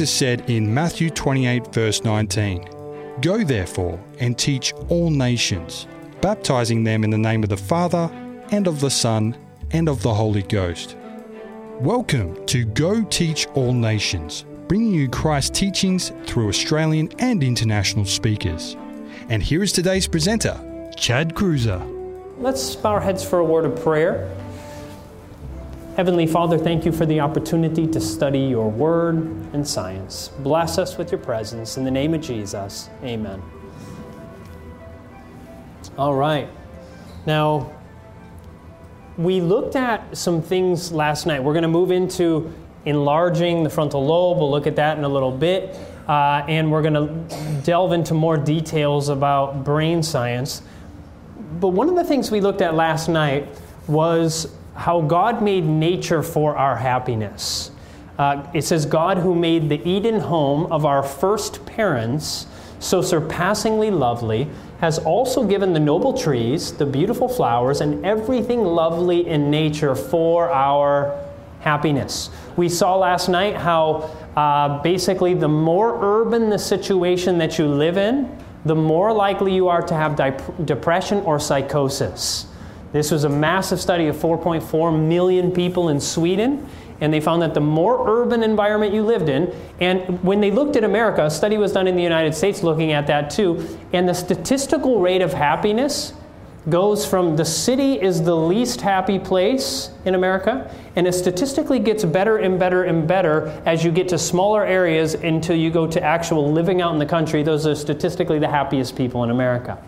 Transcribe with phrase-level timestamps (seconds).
[0.00, 5.86] Jesus said in Matthew 28, verse 19 Go therefore and teach all nations,
[6.22, 8.10] baptizing them in the name of the Father,
[8.50, 9.36] and of the Son,
[9.72, 10.96] and of the Holy Ghost.
[11.80, 18.78] Welcome to Go Teach All Nations, bringing you Christ's teachings through Australian and international speakers.
[19.28, 20.58] And here is today's presenter,
[20.96, 21.78] Chad Kreuzer.
[22.38, 24.34] Let's bow our heads for a word of prayer.
[25.96, 29.16] Heavenly Father, thank you for the opportunity to study your word
[29.52, 30.30] and science.
[30.38, 31.76] Bless us with your presence.
[31.76, 33.42] In the name of Jesus, amen.
[35.98, 36.48] All right.
[37.26, 37.72] Now,
[39.18, 41.42] we looked at some things last night.
[41.42, 42.54] We're going to move into
[42.84, 44.38] enlarging the frontal lobe.
[44.38, 45.76] We'll look at that in a little bit.
[46.08, 50.62] Uh, and we're going to delve into more details about brain science.
[51.58, 53.48] But one of the things we looked at last night
[53.88, 57.70] was how God made nature for our happiness.
[58.18, 62.46] Uh, it says, God who made the Eden home of our first parents
[62.78, 64.48] so surpassingly lovely
[64.80, 70.50] has also given the noble trees, the beautiful flowers, and everything lovely in nature for
[70.50, 71.18] our
[71.60, 72.30] happiness.
[72.56, 77.98] We saw last night how uh, basically the more urban the situation that you live
[77.98, 82.46] in, the more likely you are to have dip- depression or psychosis.
[82.92, 86.68] This was a massive study of 4.4 million people in Sweden,
[87.00, 90.76] and they found that the more urban environment you lived in, and when they looked
[90.76, 94.08] at America, a study was done in the United States looking at that too, and
[94.08, 96.14] the statistical rate of happiness
[96.68, 102.04] goes from the city is the least happy place in America, and it statistically gets
[102.04, 106.02] better and better and better as you get to smaller areas until you go to
[106.02, 107.42] actual living out in the country.
[107.42, 109.78] Those are statistically the happiest people in America.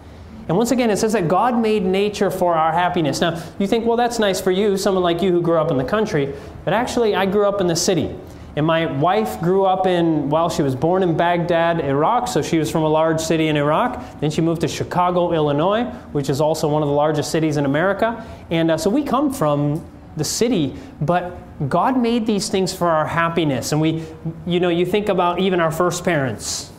[0.48, 3.20] And once again, it says that God made nature for our happiness.
[3.20, 5.76] Now, you think, well, that's nice for you, someone like you who grew up in
[5.76, 6.34] the country.
[6.64, 8.14] But actually, I grew up in the city.
[8.54, 12.58] And my wife grew up in, well, she was born in Baghdad, Iraq, so she
[12.58, 14.20] was from a large city in Iraq.
[14.20, 17.64] Then she moved to Chicago, Illinois, which is also one of the largest cities in
[17.64, 18.26] America.
[18.50, 19.82] And uh, so we come from
[20.19, 21.38] the city, but
[21.70, 23.72] God made these things for our happiness.
[23.72, 24.04] And we,
[24.47, 26.70] you know, you think about even our first parents,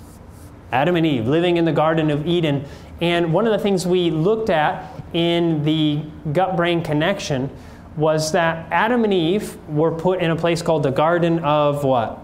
[0.72, 2.66] Adam and Eve, living in the Garden of Eden.
[3.02, 7.50] And one of the things we looked at in the gut brain connection
[7.96, 12.20] was that Adam and Eve were put in a place called the Garden of what?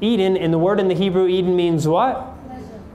[0.00, 0.36] Eden.
[0.36, 2.30] And the word in the Hebrew, Eden, means what?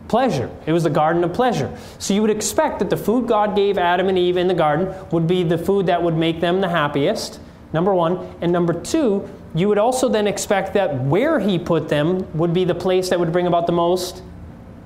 [0.07, 0.49] Pleasure.
[0.65, 1.75] It was the garden of pleasure.
[1.99, 4.93] So you would expect that the food God gave Adam and Eve in the garden
[5.11, 7.39] would be the food that would make them the happiest,
[7.73, 8.35] number one.
[8.41, 12.65] And number two, you would also then expect that where He put them would be
[12.65, 14.23] the place that would bring about the most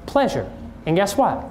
[0.06, 0.50] pleasure.
[0.85, 1.50] And guess what?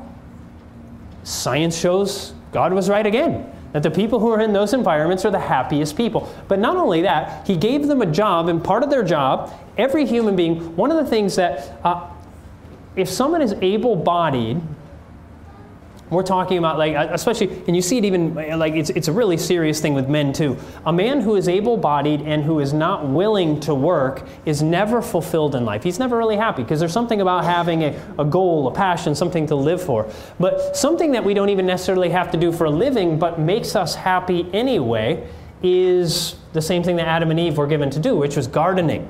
[1.24, 3.50] Science shows God was right again.
[3.72, 6.32] That the people who are in those environments are the happiest people.
[6.46, 10.04] But not only that, He gave them a job, and part of their job, every
[10.04, 12.06] human being, one of the things that, uh,
[12.96, 14.60] if someone is able bodied,
[16.12, 19.08] we're talking about like uh, especially and you see it even uh, like it's, it's
[19.08, 20.56] a really serious thing with men too.
[20.86, 25.54] A man who is able-bodied and who is not willing to work is never fulfilled
[25.54, 25.82] in life.
[25.82, 29.46] He's never really happy because there's something about having a, a goal a passion something
[29.46, 30.10] to live for.
[30.38, 33.74] But something that we don't even necessarily have to do for a living but makes
[33.74, 35.26] us happy anyway
[35.62, 39.08] is the same thing that adam and eve were given to do which was gardening.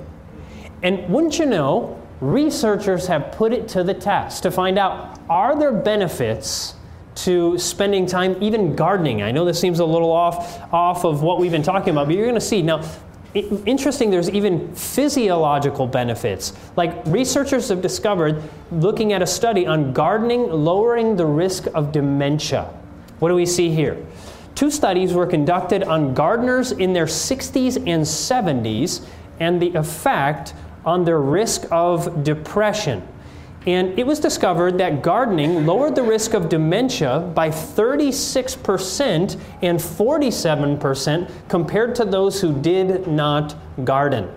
[0.83, 5.59] And wouldn't you know researchers have put it to the test to find out are
[5.59, 6.75] there benefits
[7.15, 9.23] to spending time even gardening.
[9.23, 12.17] I know this seems a little off off of what we've been talking about, but
[12.17, 12.83] you're going to see now.
[13.35, 16.53] interesting, there's even physiological benefits.
[16.77, 22.65] Like researchers have discovered, looking at a study on gardening lowering the risk of dementia.
[23.19, 24.05] What do we see here?
[24.55, 29.07] Two studies were conducted on gardeners in their 60s and 70s
[29.41, 33.07] and the effect on their risk of depression.
[33.67, 41.31] And it was discovered that gardening lowered the risk of dementia by 36% and 47%
[41.49, 43.55] compared to those who did not
[43.85, 44.29] garden.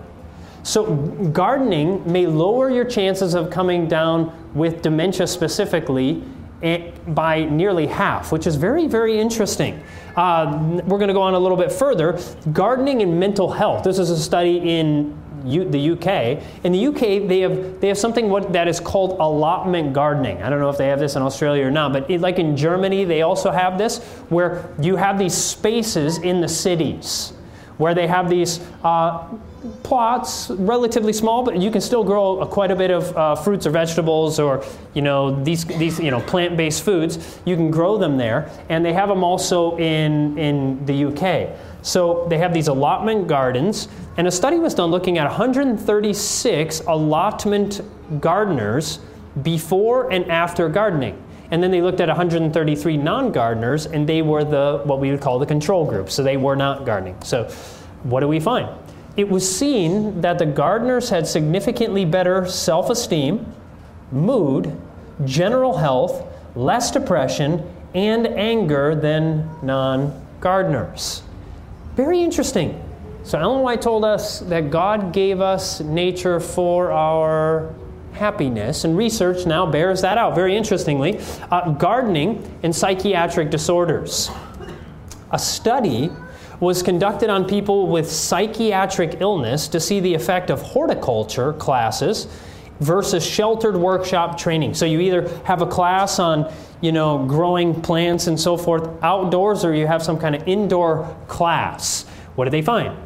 [0.62, 0.96] So,
[1.32, 6.24] gardening may lower your chances of coming down with dementia specifically
[6.62, 9.80] eh, by nearly half, which is very, very interesting.
[10.16, 12.18] Uh, we're going to go on a little bit further.
[12.52, 13.84] Gardening and mental health.
[13.84, 16.42] This is a study in U, the UK.
[16.64, 20.42] In the UK, they have they have something what, that is called allotment gardening.
[20.42, 22.56] I don't know if they have this in Australia or not, but it, like in
[22.56, 23.98] Germany, they also have this
[24.28, 27.32] where you have these spaces in the cities
[27.78, 29.26] where they have these uh,
[29.82, 33.66] plots, relatively small, but you can still grow a, quite a bit of uh, fruits
[33.66, 34.64] or vegetables or
[34.94, 37.38] you know these these you know plant-based foods.
[37.44, 41.56] You can grow them there, and they have them also in in the UK.
[41.86, 43.86] So they have these allotment gardens,
[44.16, 47.80] and a study was done looking at 136 allotment
[48.20, 48.98] gardeners
[49.44, 51.22] before and after gardening.
[51.52, 55.38] And then they looked at 133 non-gardeners, and they were the what we would call
[55.38, 56.10] the control group.
[56.10, 57.22] So they were not gardening.
[57.22, 57.44] So
[58.02, 58.68] what do we find?
[59.16, 63.46] It was seen that the gardeners had significantly better self-esteem,
[64.10, 64.76] mood,
[65.24, 67.62] general health, less depression,
[67.94, 71.22] and anger than non-gardeners.
[71.96, 72.82] Very interesting.
[73.22, 77.74] So Ellen White told us that God gave us nature for our
[78.12, 81.18] happiness, and research now bears that out very interestingly.
[81.50, 84.30] Uh, gardening and psychiatric disorders.
[85.32, 86.10] A study
[86.60, 92.28] was conducted on people with psychiatric illness to see the effect of horticulture classes
[92.80, 94.74] versus sheltered workshop training.
[94.74, 99.64] So you either have a class on, you know, growing plants and so forth outdoors
[99.64, 102.04] or you have some kind of indoor class.
[102.34, 102.96] What did they find?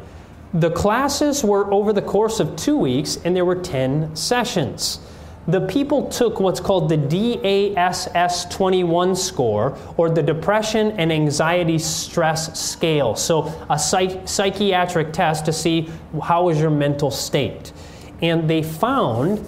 [0.53, 4.99] The classes were over the course of 2 weeks and there were 10 sessions
[5.47, 12.59] the people took what's called the DASS 21 score, or the Depression and Anxiety Stress
[12.59, 13.15] Scale.
[13.15, 15.89] So, a psych- psychiatric test to see
[16.21, 17.73] how is your mental state.
[18.21, 19.43] And they found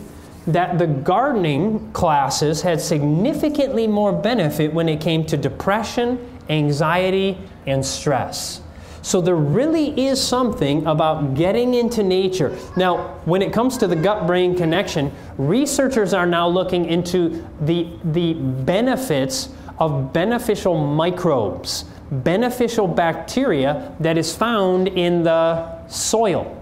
[0.47, 6.19] that the gardening classes had significantly more benefit when it came to depression,
[6.49, 8.61] anxiety, and stress.
[9.01, 12.57] So there really is something about getting into nature.
[12.77, 17.89] Now, when it comes to the gut brain connection, researchers are now looking into the,
[18.05, 19.49] the benefits
[19.79, 26.57] of beneficial microbes, beneficial bacteria that is found in the soil.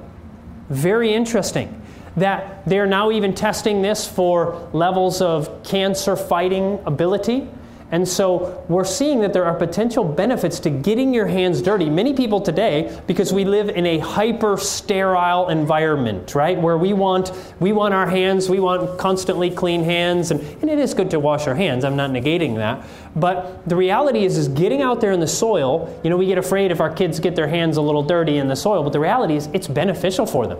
[0.69, 1.81] Very interesting.
[2.18, 7.48] That they're now even testing this for levels of cancer fighting ability
[7.92, 11.90] and so we're seeing that there are potential benefits to getting your hands dirty.
[11.90, 16.60] Many people today, because we live in a hyper sterile environment, right?
[16.60, 20.80] Where we want we want our hands, we want constantly clean hands, and, and it
[20.80, 21.84] is good to wash our hands.
[21.84, 22.86] I'm not negating that.
[23.13, 26.38] But the reality is is getting out there in the soil, you know, we get
[26.38, 29.02] afraid if our kids get their hands a little dirty in the soil, but the
[29.02, 30.60] reality is it's beneficial for them.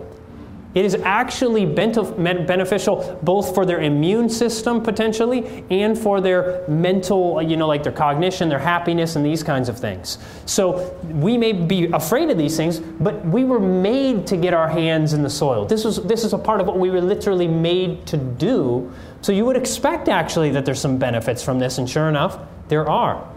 [0.74, 7.56] It is actually beneficial both for their immune system potentially and for their mental, you
[7.56, 10.18] know, like their cognition, their happiness, and these kinds of things.
[10.46, 14.68] So we may be afraid of these things, but we were made to get our
[14.68, 15.66] hands in the soil.
[15.66, 18.92] This is, this is a part of what we were literally made to do.
[19.20, 22.88] So you would expect actually that there's some benefits from this, and sure enough, there
[22.88, 23.31] are.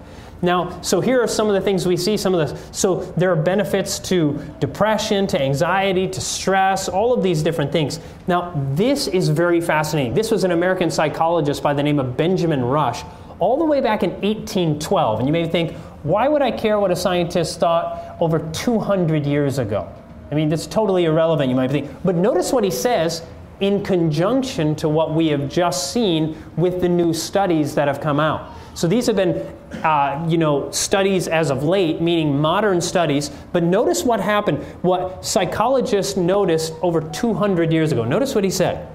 [0.45, 2.15] Now, so here are some of the things we see.
[2.15, 7.23] Some of the so there are benefits to depression, to anxiety, to stress, all of
[7.23, 7.99] these different things.
[8.27, 10.13] Now, this is very fascinating.
[10.13, 13.03] This was an American psychologist by the name of Benjamin Rush,
[13.39, 15.19] all the way back in 1812.
[15.19, 19.57] And you may think, why would I care what a scientist thought over 200 years
[19.57, 19.91] ago?
[20.31, 21.89] I mean, that's totally irrelevant, you might think.
[22.03, 23.23] But notice what he says
[23.59, 28.19] in conjunction to what we have just seen with the new studies that have come
[28.19, 28.51] out.
[28.73, 33.29] So these have been, uh, you know, studies as of late, meaning modern studies.
[33.51, 38.03] But notice what happened, what psychologists noticed over 200 years ago.
[38.03, 38.94] Notice what he said.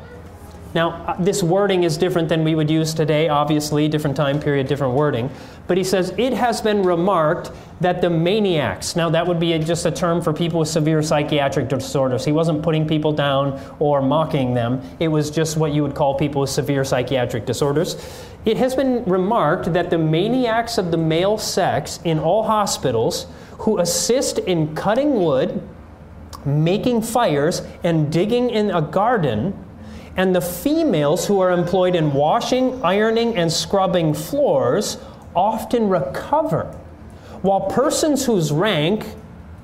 [0.72, 4.68] Now, uh, this wording is different than we would use today, obviously, different time period,
[4.68, 5.28] different wording.
[5.66, 7.50] But he says, it has been remarked
[7.80, 11.68] that the maniacs, now that would be just a term for people with severe psychiatric
[11.68, 12.24] disorders.
[12.24, 16.14] He wasn't putting people down or mocking them, it was just what you would call
[16.14, 17.96] people with severe psychiatric disorders.
[18.44, 23.26] It has been remarked that the maniacs of the male sex in all hospitals
[23.58, 25.68] who assist in cutting wood,
[26.44, 29.52] making fires, and digging in a garden
[30.20, 34.98] and the females who are employed in washing, ironing, and scrubbing floors
[35.34, 36.64] often recover,
[37.40, 39.06] while persons whose rank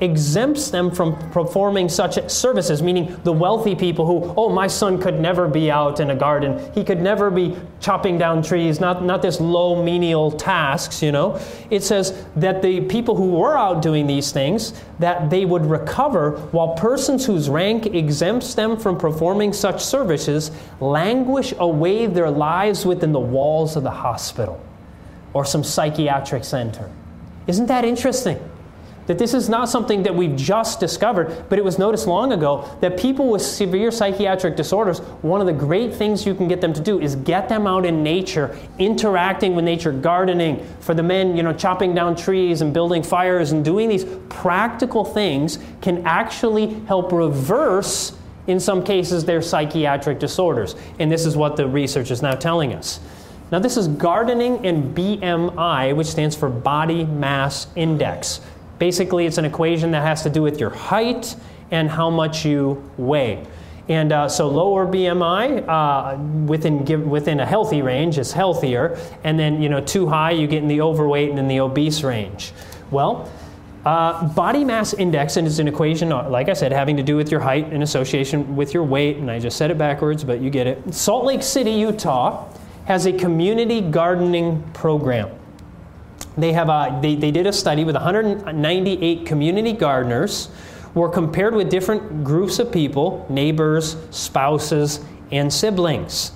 [0.01, 5.19] exempts them from performing such services, meaning the wealthy people who, oh, my son could
[5.19, 6.71] never be out in a garden.
[6.75, 11.41] He could never be chopping down trees, not, not this low menial tasks, you know.
[11.71, 16.33] It says that the people who were out doing these things, that they would recover,
[16.53, 20.51] while persons whose rank exempts them from performing such services
[20.81, 24.61] languish away their lives within the walls of the hospital
[25.33, 26.91] or some psychiatric center.
[27.47, 28.39] Isn't that interesting?
[29.07, 32.69] That this is not something that we've just discovered, but it was noticed long ago
[32.81, 36.73] that people with severe psychiatric disorders, one of the great things you can get them
[36.73, 40.67] to do is get them out in nature, interacting with nature, gardening.
[40.81, 45.05] For the men, you know, chopping down trees and building fires and doing these practical
[45.05, 48.13] things can actually help reverse,
[48.47, 50.75] in some cases, their psychiatric disorders.
[50.99, 53.01] And this is what the research is now telling us.
[53.53, 58.41] Now, this is gardening and BMI, which stands for Body Mass Index.
[58.79, 61.37] Basically, it's an equation that has to do with your height
[61.71, 63.45] and how much you weigh.
[63.89, 69.63] And uh, so lower BMI uh, within within a healthy range is healthier, and then
[69.63, 72.53] you know too high you get in the overweight and in the obese range.
[72.91, 73.31] Well,
[73.85, 77.31] uh, body mass index is an equation, uh, like I said, having to do with
[77.31, 80.51] your height in association with your weight, and I just said it backwards, but you
[80.51, 80.93] get it.
[80.93, 82.53] Salt Lake City, Utah,
[82.87, 85.31] has a community gardening program
[86.37, 90.49] they, have a, they, they did a study with 198 community gardeners
[90.95, 95.01] were compared with different groups of people neighbors spouses
[95.31, 96.33] and siblings.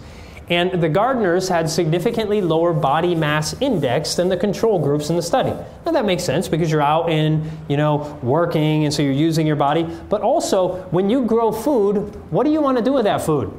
[0.50, 5.23] And the gardeners had significantly lower body mass index than the control groups in the
[5.23, 5.50] study.
[5.87, 9.47] Now that makes sense because you're out in you know working and so you're using
[9.47, 9.85] your body.
[9.85, 13.52] But also when you grow food what do you want to do with that food?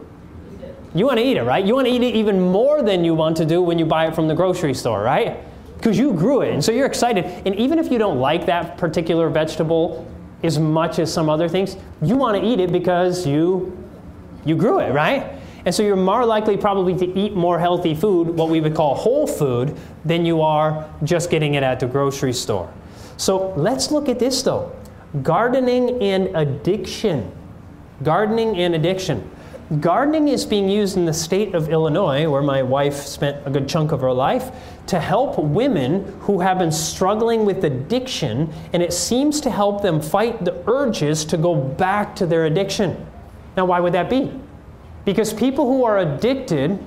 [0.94, 1.66] You want to eat it right?
[1.66, 4.08] You want to eat it even more than you want to do when you buy
[4.08, 5.40] it from the grocery store right
[5.82, 6.54] because you grew it.
[6.54, 7.26] And so you're excited.
[7.26, 10.08] And even if you don't like that particular vegetable
[10.44, 13.76] as much as some other things, you want to eat it because you
[14.46, 15.40] you grew it, right?
[15.66, 18.94] And so you're more likely probably to eat more healthy food, what we would call
[18.96, 22.72] whole food, than you are just getting it at the grocery store.
[23.18, 24.72] So let's look at this though.
[25.24, 27.32] Gardening and addiction.
[28.04, 29.30] Gardening and addiction.
[29.80, 33.70] Gardening is being used in the state of Illinois, where my wife spent a good
[33.70, 34.52] chunk of her life,
[34.88, 40.02] to help women who have been struggling with addiction, and it seems to help them
[40.02, 43.08] fight the urges to go back to their addiction.
[43.56, 44.38] Now, why would that be?
[45.06, 46.78] Because people who are addicted,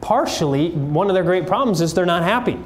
[0.00, 2.58] partially, one of their great problems is they're not happy.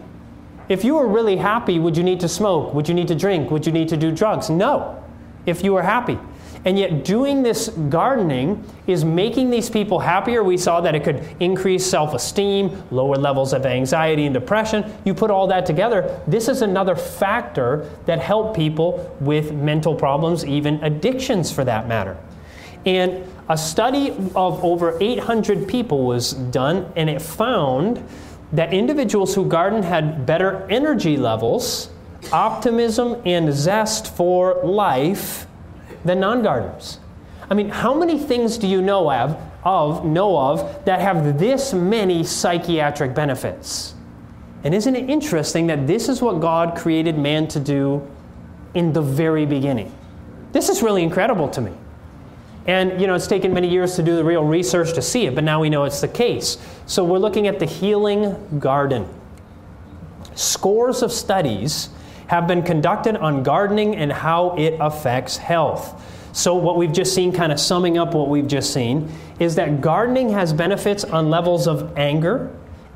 [0.71, 2.73] If you were really happy, would you need to smoke?
[2.73, 3.51] Would you need to drink?
[3.51, 4.49] Would you need to do drugs?
[4.49, 5.05] No,
[5.45, 6.19] if you were happy.
[6.65, 10.43] And yet, doing this gardening is making these people happier.
[10.43, 14.91] We saw that it could increase self esteem, lower levels of anxiety and depression.
[15.05, 20.45] You put all that together, this is another factor that help people with mental problems,
[20.47, 22.17] even addictions for that matter.
[22.87, 28.03] And a study of over 800 people was done, and it found
[28.53, 31.91] that individuals who gardened had better energy levels,
[32.33, 35.47] optimism, and zest for life
[36.05, 36.99] than non-gardeners.
[37.51, 41.73] I mean, how many things do you know of, of know of that have this
[41.73, 43.95] many psychiatric benefits?
[44.65, 48.07] And isn't it interesting that this is what God created man to do
[48.73, 49.95] in the very beginning?
[50.53, 51.73] This is really incredible to me.
[52.67, 55.35] And you know, it's taken many years to do the real research to see it,
[55.35, 56.57] but now we know it's the case.
[56.87, 59.07] So we're looking at the healing garden.
[60.35, 61.91] Scores of studies
[62.27, 66.03] have been conducted on gardening and how it affects health.
[66.33, 69.81] So, what we've just seen, kind of summing up what we've just seen, is that
[69.81, 72.51] gardening has benefits on levels of anger,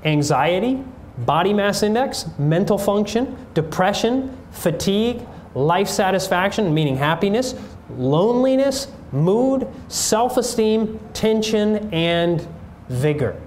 [0.04, 0.82] anxiety,
[1.18, 5.22] body mass index, mental function, depression, fatigue,
[5.54, 7.54] life satisfaction, meaning happiness,
[7.90, 12.46] loneliness, mood, self esteem, tension, and
[12.88, 13.40] vigor.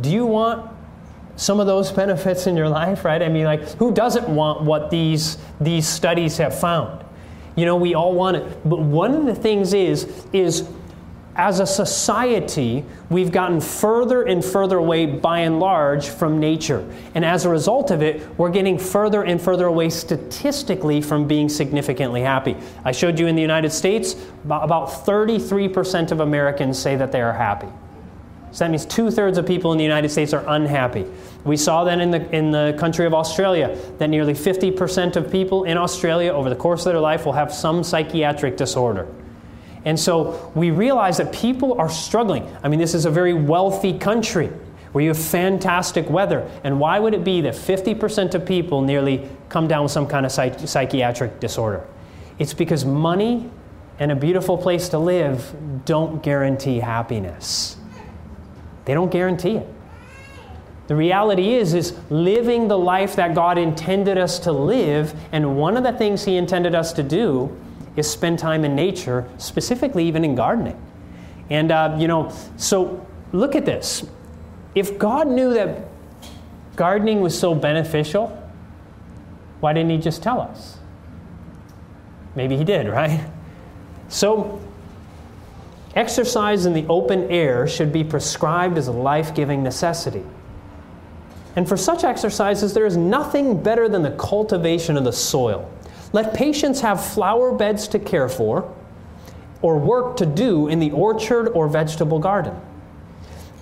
[0.00, 0.70] Do you want
[1.36, 3.22] some of those benefits in your life, right?
[3.22, 7.04] I mean, like, who doesn't want what these, these studies have found?
[7.56, 8.68] You know, we all want it.
[8.68, 10.68] But one of the things is, is
[11.36, 16.88] as a society, we've gotten further and further away by and large from nature.
[17.14, 21.48] And as a result of it, we're getting further and further away statistically from being
[21.48, 22.56] significantly happy.
[22.84, 24.14] I showed you in the United States,
[24.44, 27.68] about 33% of Americans say that they are happy.
[28.54, 31.04] So that means two thirds of people in the United States are unhappy.
[31.42, 35.64] We saw that in the, in the country of Australia, that nearly 50% of people
[35.64, 39.08] in Australia over the course of their life will have some psychiatric disorder.
[39.84, 42.48] And so we realize that people are struggling.
[42.62, 44.52] I mean, this is a very wealthy country
[44.92, 46.48] where you have fantastic weather.
[46.62, 50.24] And why would it be that 50% of people nearly come down with some kind
[50.24, 51.84] of psych- psychiatric disorder?
[52.38, 53.50] It's because money
[53.98, 55.52] and a beautiful place to live
[55.84, 57.78] don't guarantee happiness.
[58.84, 59.68] They don't guarantee it.
[60.86, 65.76] The reality is is living the life that God intended us to live, and one
[65.76, 67.56] of the things he intended us to do
[67.96, 70.80] is spend time in nature, specifically even in gardening.
[71.50, 74.04] And uh, you know, so look at this.
[74.74, 75.88] If God knew that
[76.76, 78.40] gardening was so beneficial,
[79.60, 80.76] Why didn't he just tell us?
[82.34, 83.24] Maybe he did, right?
[84.08, 84.60] So,
[85.96, 90.24] exercise in the open air should be prescribed as a life giving necessity.
[91.56, 95.70] And for such exercises, there is nothing better than the cultivation of the soil.
[96.12, 98.72] Let patients have flower beds to care for
[99.62, 102.54] or work to do in the orchard or vegetable garden.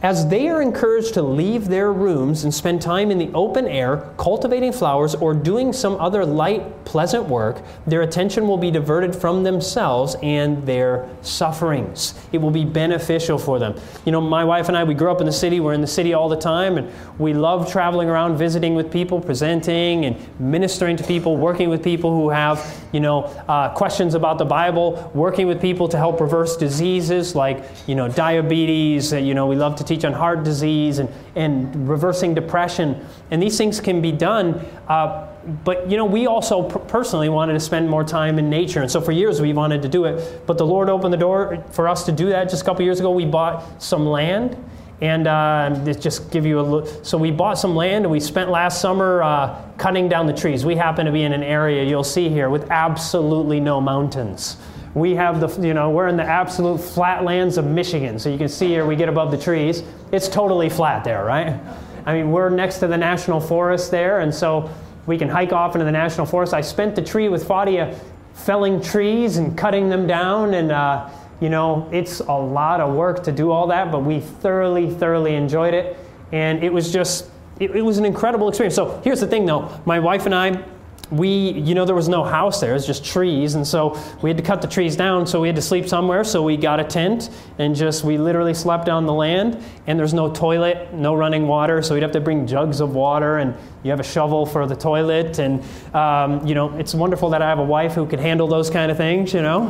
[0.02, 4.12] As they are encouraged to leave their rooms and spend time in the open air,
[4.16, 9.44] cultivating flowers, or doing some other light, pleasant work, their attention will be diverted from
[9.44, 12.14] themselves and their sufferings.
[12.32, 13.80] It will be beneficial for them.
[14.04, 15.61] You know, my wife and I, we grew up in the city.
[15.61, 19.21] We're in the city all the time, and we love traveling around, visiting with people,
[19.21, 24.38] presenting and ministering to people, working with people who have, you know, uh, questions about
[24.38, 29.12] the Bible, working with people to help reverse diseases like, you know, diabetes.
[29.12, 33.05] Uh, you know, we love to teach on heart disease and, and reversing depression.
[33.31, 34.55] And these things can be done.
[34.89, 35.29] Uh,
[35.65, 39.01] but you know, we also personally wanted to spend more time in nature, and so
[39.01, 40.47] for years we wanted to do it.
[40.47, 42.49] But the Lord opened the door for us to do that.
[42.49, 44.57] Just a couple years ago, we bought some land,
[45.01, 47.05] and uh, just give you a look.
[47.05, 50.65] So we bought some land, and we spent last summer uh, cutting down the trees.
[50.65, 54.59] We happen to be in an area you'll see here with absolutely no mountains.
[54.95, 58.19] We have the, you know, we're in the absolute flatlands of Michigan.
[58.19, 59.83] So you can see here, we get above the trees.
[60.13, 61.59] It's totally flat there, right?
[62.05, 64.71] I mean, we're next to the national forest there, and so
[65.07, 66.53] we can hike off into the national forest.
[66.53, 67.99] I spent the tree with Fadia
[68.35, 71.09] felling trees and cutting them down, and, uh,
[71.41, 75.35] you know, it's a lot of work to do all that, but we thoroughly, thoroughly
[75.35, 75.97] enjoyed it.
[76.33, 77.31] And it was just,
[77.61, 78.75] it, it was an incredible experience.
[78.75, 79.81] So here's the thing, though.
[79.87, 80.65] My wife and I,
[81.12, 83.54] we, you know, there was no house there, it was just trees.
[83.54, 86.25] And so we had to cut the trees down, so we had to sleep somewhere.
[86.25, 89.62] So we got a tent and just, we literally slept on the land.
[89.87, 93.38] And there's no toilet, no running water, so we'd have to bring jugs of water
[93.38, 95.38] and you have a shovel for the toilet.
[95.38, 95.62] And,
[95.95, 98.90] um, you know, it's wonderful that I have a wife who can handle those kind
[98.90, 99.69] of things, you know.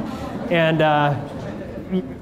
[0.50, 1.18] And, uh,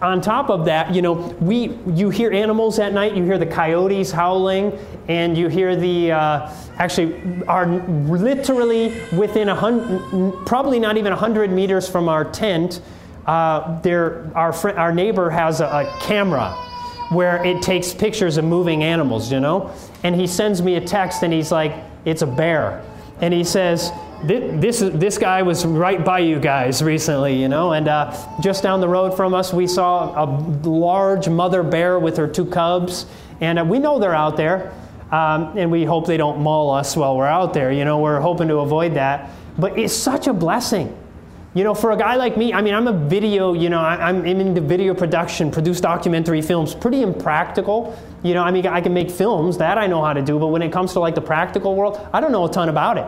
[0.02, 3.14] on top of that, you know, we you hear animals at night.
[3.14, 9.54] You hear the coyotes howling, and you hear the uh, actually are literally within a
[9.54, 12.80] hundred, probably not even hundred meters from our tent.
[13.26, 16.50] Uh, there, our fr- our neighbor has a, a camera
[17.10, 19.30] where it takes pictures of moving animals.
[19.30, 19.72] You know,
[20.02, 21.74] and he sends me a text, and he's like,
[22.04, 22.82] "It's a bear,"
[23.20, 23.92] and he says
[24.24, 28.80] this, this guy was right by you guys recently, you know, and uh, just down
[28.80, 30.26] the road from us, we saw a
[30.68, 33.06] large mother bear with her two cubs,
[33.40, 34.72] and uh, we know they're out there,
[35.10, 38.20] um, and we hope they don't maul us while we're out there, you know, we're
[38.20, 39.30] hoping to avoid that.
[39.58, 40.96] But it's such a blessing.
[41.52, 44.24] You know, for a guy like me, I mean, I'm a video, you know, I'm
[44.24, 47.98] into video production, produce documentary films, pretty impractical.
[48.22, 50.48] You know, I mean, I can make films, that I know how to do, but
[50.48, 53.06] when it comes to like the practical world, I don't know a ton about it.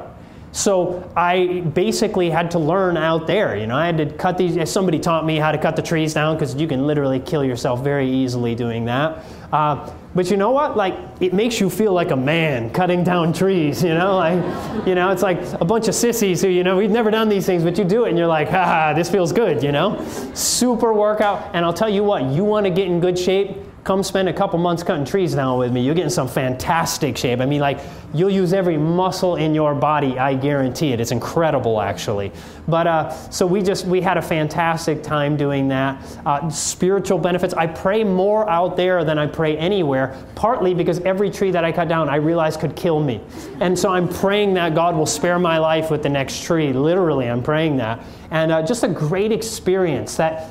[0.52, 3.56] So I basically had to learn out there.
[3.56, 4.70] You know, I had to cut these.
[4.70, 7.82] Somebody taught me how to cut the trees down because you can literally kill yourself
[7.82, 9.24] very easily doing that.
[9.50, 10.76] Uh, but you know what?
[10.76, 13.82] Like, it makes you feel like a man cutting down trees.
[13.82, 16.90] You know, like, you know, it's like a bunch of sissies who, you know, we've
[16.90, 19.62] never done these things, but you do it, and you're like, ha, this feels good.
[19.62, 21.54] You know, super workout.
[21.54, 24.32] And I'll tell you what, you want to get in good shape come spend a
[24.32, 25.84] couple months cutting trees down with me.
[25.84, 27.40] You'll get in some fantastic shape.
[27.40, 27.80] I mean, like,
[28.14, 31.00] you'll use every muscle in your body, I guarantee it.
[31.00, 32.30] It's incredible, actually.
[32.68, 36.00] But uh, so we just, we had a fantastic time doing that.
[36.24, 37.54] Uh, spiritual benefits.
[37.54, 41.72] I pray more out there than I pray anywhere, partly because every tree that I
[41.72, 43.20] cut down, I realize could kill me.
[43.58, 46.72] And so I'm praying that God will spare my life with the next tree.
[46.72, 48.04] Literally, I'm praying that.
[48.30, 50.50] And uh, just a great experience that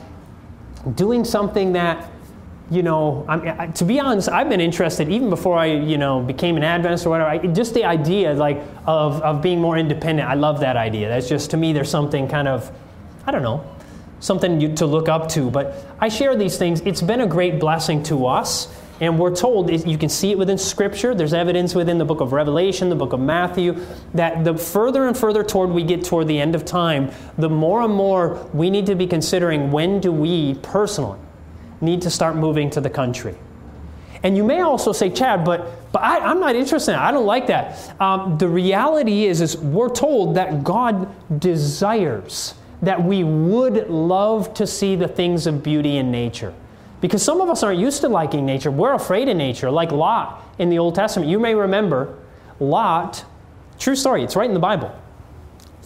[0.95, 2.11] doing something that
[2.71, 6.55] you know, I, to be honest, I've been interested even before I, you know, became
[6.55, 7.29] an Adventist or whatever.
[7.29, 10.29] I, just the idea, like, of, of being more independent.
[10.29, 11.09] I love that idea.
[11.09, 12.71] That's just to me, there's something kind of,
[13.27, 13.69] I don't know,
[14.21, 15.51] something you, to look up to.
[15.51, 16.79] But I share these things.
[16.81, 18.73] It's been a great blessing to us.
[19.01, 21.13] And we're told, you can see it within Scripture.
[21.13, 25.17] There's evidence within the book of Revelation, the book of Matthew, that the further and
[25.17, 28.85] further toward we get toward the end of time, the more and more we need
[28.85, 31.19] to be considering when do we personally
[31.81, 33.35] need to start moving to the country.
[34.23, 37.05] And you may also say, Chad, but, but I, am not interested in that.
[37.05, 37.99] I don't like that.
[37.99, 44.67] Um, the reality is, is we're told that God desires that we would love to
[44.67, 46.53] see the things of beauty in nature.
[46.99, 48.69] Because some of us aren't used to liking nature.
[48.69, 51.29] We're afraid of nature, like Lot in the Old Testament.
[51.29, 52.17] You may remember
[52.59, 53.25] Lot,
[53.79, 54.95] true story, it's right in the Bible.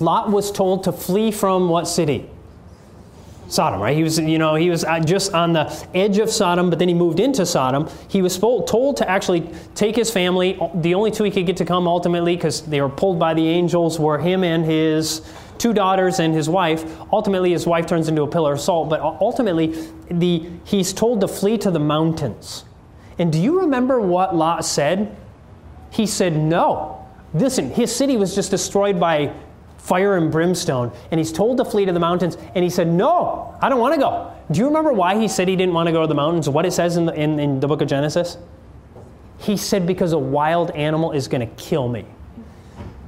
[0.01, 2.29] Lot was told to flee from what city?
[3.47, 3.95] Sodom, right?
[3.95, 6.87] He was, you know, he was uh, just on the edge of Sodom, but then
[6.87, 7.89] he moved into Sodom.
[8.07, 10.59] He was told to actually take his family.
[10.75, 13.47] The only two he could get to come ultimately, because they were pulled by the
[13.47, 15.21] angels, were him and his
[15.57, 16.99] two daughters and his wife.
[17.11, 21.27] Ultimately, his wife turns into a pillar of salt, but ultimately, the, he's told to
[21.27, 22.65] flee to the mountains.
[23.17, 25.15] And do you remember what Lot said?
[25.91, 27.01] He said, No.
[27.33, 29.33] Listen, his city was just destroyed by
[29.85, 30.91] fire and brimstone.
[31.11, 32.37] And he's told to flee to the mountains.
[32.55, 34.33] And he said, No, I don't want to go.
[34.51, 36.49] Do you remember why he said he didn't want to go to the mountains?
[36.49, 38.37] What it says in the, in, in the book of Genesis?
[39.37, 42.05] He said, Because a wild animal is going to kill me.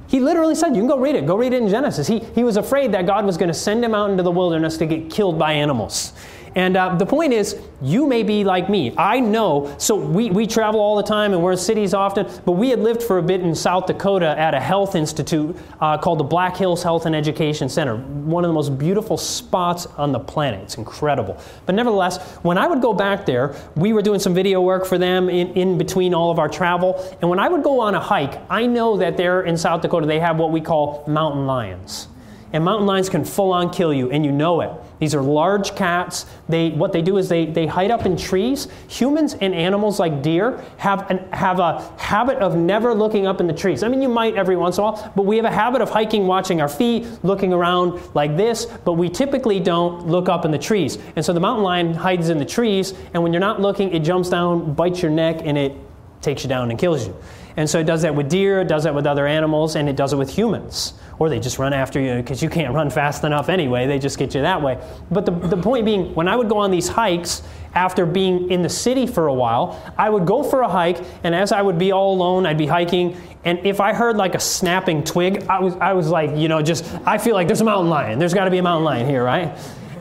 [0.06, 1.26] He literally said, You can go read it.
[1.26, 2.06] Go read it in Genesis.
[2.06, 4.76] He, he was afraid that God was going to send him out into the wilderness
[4.78, 6.12] to get killed by animals.
[6.54, 8.94] And uh, the point is, you may be like me.
[8.96, 12.52] I know, so we, we travel all the time and we're in cities often, but
[12.52, 16.18] we had lived for a bit in South Dakota at a health institute uh, called
[16.18, 17.96] the Black Hills Health and Education Center.
[17.96, 20.62] One of the most beautiful spots on the planet.
[20.62, 21.40] It's incredible.
[21.66, 24.98] But nevertheless, when I would go back there, we were doing some video work for
[24.98, 26.94] them in, in between all of our travel.
[27.20, 30.06] And when I would go on a hike, I know that there in South Dakota
[30.06, 32.08] they have what we call mountain lions.
[32.52, 34.70] And mountain lions can full on kill you, and you know it.
[34.98, 36.26] These are large cats.
[36.48, 38.68] They, what they do is they, they hide up in trees.
[38.88, 43.46] Humans and animals like deer have, an, have a habit of never looking up in
[43.46, 43.82] the trees.
[43.82, 45.90] I mean, you might every once in a while, but we have a habit of
[45.90, 50.50] hiking, watching our feet, looking around like this, but we typically don't look up in
[50.50, 50.98] the trees.
[51.16, 54.00] And so the mountain lion hides in the trees, and when you're not looking, it
[54.00, 55.74] jumps down, bites your neck, and it
[56.20, 57.14] takes you down and kills you.
[57.58, 59.96] And so it does that with deer, it does that with other animals, and it
[59.96, 63.24] does it with humans or they just run after you because you can't run fast
[63.24, 63.86] enough anyway.
[63.86, 64.78] They just get you that way.
[65.10, 67.42] But the, the point being, when I would go on these hikes
[67.74, 71.34] after being in the city for a while, I would go for a hike, and
[71.34, 74.40] as I would be all alone, I'd be hiking, and if I heard like a
[74.40, 77.64] snapping twig, I was, I was like, you know, just, I feel like there's a
[77.64, 78.18] mountain lion.
[78.18, 79.56] There's got to be a mountain lion here, right?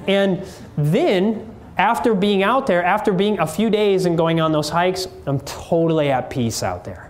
[0.07, 0.43] And
[0.77, 5.07] then after being out there, after being a few days and going on those hikes,
[5.25, 7.06] I'm totally at peace out there.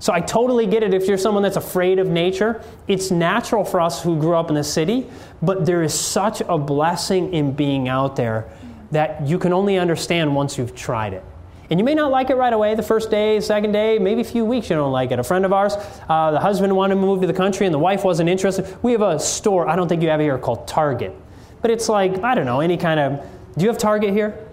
[0.00, 2.62] So I totally get it if you're someone that's afraid of nature.
[2.88, 5.06] It's natural for us who grew up in the city,
[5.42, 8.48] but there is such a blessing in being out there
[8.92, 11.22] that you can only understand once you've tried it.
[11.68, 14.24] And you may not like it right away, the first day, second day, maybe a
[14.24, 15.18] few weeks you don't like it.
[15.18, 15.74] A friend of ours,
[16.08, 18.76] uh, the husband wanted to move to the country and the wife wasn't interested.
[18.82, 21.14] We have a store, I don't think you have it here, called Target.
[21.62, 23.24] But it's like, I don't know, any kind of.
[23.56, 24.48] Do you have Target here?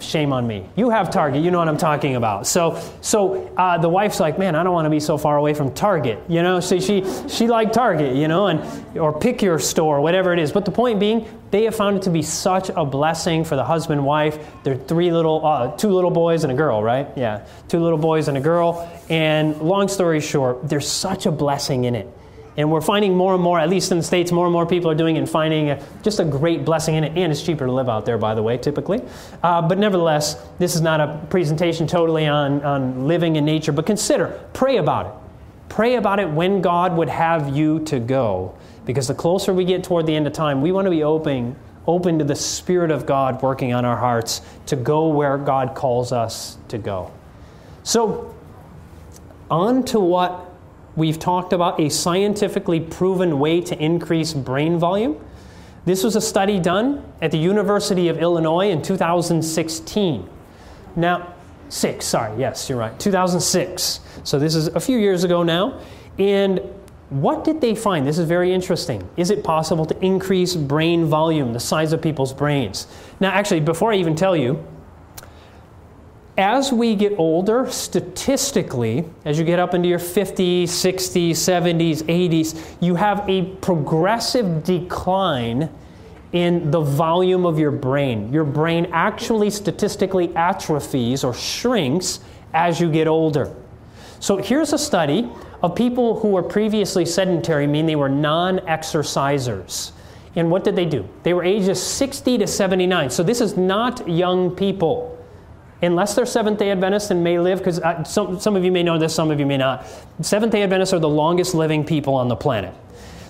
[0.00, 0.66] Shame on me.
[0.76, 1.42] You have Target.
[1.42, 2.46] You know what I'm talking about.
[2.46, 5.54] So, so uh, the wife's like, man, I don't want to be so far away
[5.54, 6.18] from Target.
[6.28, 8.16] You know, so she she liked Target.
[8.16, 10.52] You know, and or pick your store, whatever it is.
[10.52, 13.64] But the point being, they have found it to be such a blessing for the
[13.64, 14.38] husband wife.
[14.62, 17.08] They're three little, uh, two little boys and a girl, right?
[17.16, 18.88] Yeah, two little boys and a girl.
[19.08, 22.08] And long story short, there's such a blessing in it.
[22.56, 24.90] And we're finding more and more, at least in the States, more and more people
[24.90, 27.16] are doing it and finding a, just a great blessing in it.
[27.16, 29.02] And it's cheaper to live out there, by the way, typically.
[29.42, 33.86] Uh, but nevertheless, this is not a presentation totally on, on living in nature, but
[33.86, 35.12] consider, pray about it.
[35.68, 38.56] Pray about it when God would have you to go.
[38.84, 41.54] Because the closer we get toward the end of time, we want to be open,
[41.86, 46.10] open to the Spirit of God working on our hearts to go where God calls
[46.10, 47.12] us to go.
[47.84, 48.34] So,
[49.48, 50.49] on to what
[51.00, 55.18] we've talked about a scientifically proven way to increase brain volume.
[55.86, 60.28] This was a study done at the University of Illinois in 2016.
[60.96, 61.34] Now,
[61.70, 64.00] six, sorry, yes, you're right, 2006.
[64.24, 65.80] So this is a few years ago now.
[66.18, 66.60] And
[67.08, 68.06] what did they find?
[68.06, 69.08] This is very interesting.
[69.16, 72.86] Is it possible to increase brain volume, the size of people's brains?
[73.20, 74.64] Now, actually, before I even tell you,
[76.40, 82.76] as we get older, statistically, as you get up into your 50s, 60s, 70s, 80s,
[82.80, 85.68] you have a progressive decline
[86.32, 88.32] in the volume of your brain.
[88.32, 92.20] Your brain actually statistically atrophies or shrinks
[92.54, 93.54] as you get older.
[94.18, 95.30] So here's a study
[95.62, 99.92] of people who were previously sedentary, meaning they were non exercisers.
[100.36, 101.06] And what did they do?
[101.22, 103.10] They were ages 60 to 79.
[103.10, 105.19] So this is not young people
[105.82, 108.82] unless they're Seventh day Adventists and may live, because uh, some, some of you may
[108.82, 109.86] know this, some of you may not.
[110.20, 112.74] Seventh day Adventists are the longest living people on the planet.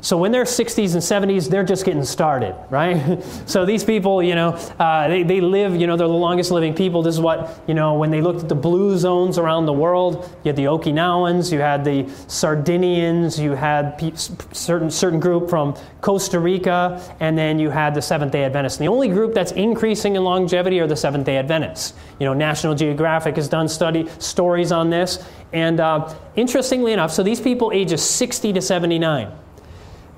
[0.02, 3.22] So when they're 60s and 70s, they're just getting started, right?
[3.46, 6.74] so these people, you know, uh, they, they live, you know, they're the longest living
[6.74, 7.02] people.
[7.02, 10.24] This is what, you know, when they looked at the blue zones around the world,
[10.42, 15.76] you had the Okinawans, you had the Sardinians, you had pe- certain, certain group from
[16.00, 18.78] Costa Rica, and then you had the Seventh day Adventists.
[18.78, 21.94] And the only group that's increasing in longevity are the Seventh day Adventists.
[22.18, 25.24] You know, National Geographic has done study stories on this.
[25.52, 29.32] And uh, interestingly enough, so these people ages 60 to 79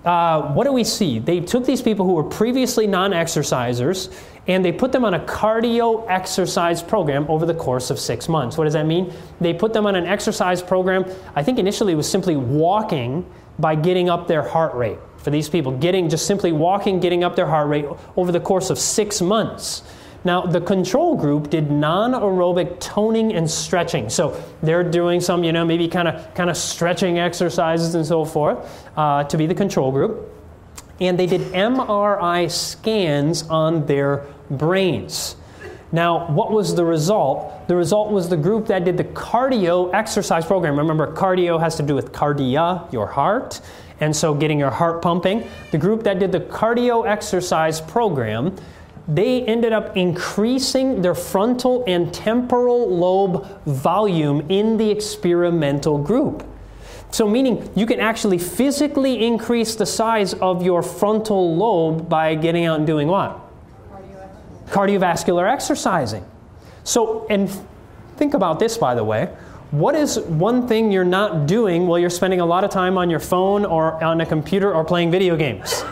[0.05, 1.19] uh, what do we see?
[1.19, 4.13] They took these people who were previously non exercisers
[4.49, 8.59] and they put them on a cardio exercise program over the course of six months.
[8.59, 9.13] What does that mean?
[9.41, 11.05] They put them on an exercise program.
[11.37, 13.25] I think initially it was simply walking
[13.59, 14.99] by getting up their heart rate.
[15.19, 17.85] For these people, getting just simply walking, getting up their heart rate
[18.17, 19.85] over the course of six months.
[20.25, 24.09] Now, the control group did non-aerobic toning and stretching.
[24.09, 28.25] So they're doing some, you know, maybe kind of kind of stretching exercises and so
[28.25, 30.29] forth uh, to be the control group.
[31.01, 35.37] And they did MRI scans on their brains.
[35.91, 37.69] Now, what was the result?
[37.69, 40.79] The result was the group that did the cardio exercise program.
[40.79, 43.61] Remember, cardio has to do with cardia, your heart,
[44.01, 45.47] and so getting your heart pumping.
[45.71, 48.57] The group that did the cardio exercise program
[49.15, 56.47] they ended up increasing their frontal and temporal lobe volume in the experimental group.
[57.11, 62.65] So, meaning you can actually physically increase the size of your frontal lobe by getting
[62.65, 63.39] out and doing what?
[64.69, 66.25] Cardiovascular exercising.
[66.85, 67.51] So, and
[68.17, 69.27] think about this, by the way.
[69.73, 73.11] What is one thing you're not doing while you're spending a lot of time on
[73.11, 75.85] your phone or on a computer or playing video games?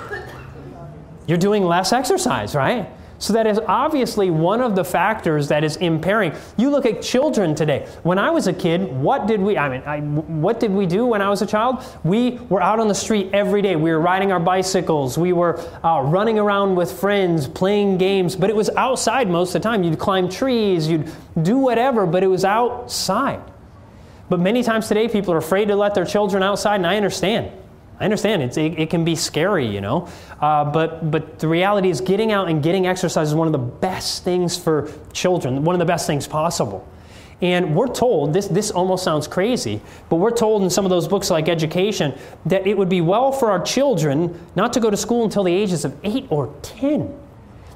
[1.27, 2.89] You're doing less exercise, right?
[3.21, 6.33] So that is obviously one of the factors that is impairing.
[6.57, 7.87] You look at children today.
[8.03, 11.05] When I was a kid, what did we I mean, I, what did we do
[11.05, 11.85] when I was a child?
[12.03, 13.77] We were out on the street every day.
[13.77, 15.19] We were riding our bicycles.
[15.19, 19.61] We were uh, running around with friends, playing games, but it was outside most of
[19.61, 19.85] the time.
[19.85, 23.43] You'd climb trees, you'd do whatever, but it was outside.
[24.31, 27.53] But many times today, people are afraid to let their children outside, and I understand.
[28.01, 30.09] I understand it's, it, it can be scary, you know,
[30.41, 33.59] uh, but, but the reality is getting out and getting exercise is one of the
[33.59, 36.89] best things for children, one of the best things possible.
[37.43, 41.09] And we're told, this, this almost sounds crazy, but we're told in some of those
[41.09, 44.97] books like education that it would be well for our children not to go to
[44.97, 47.15] school until the ages of 8 or 10,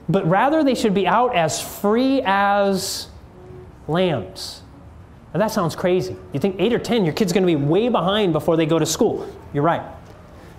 [0.08, 3.08] but rather they should be out as free as
[3.88, 4.62] lambs.
[5.34, 6.16] Now that sounds crazy.
[6.32, 8.78] You think 8 or 10, your kid's going to be way behind before they go
[8.78, 9.30] to school.
[9.52, 9.82] You're right.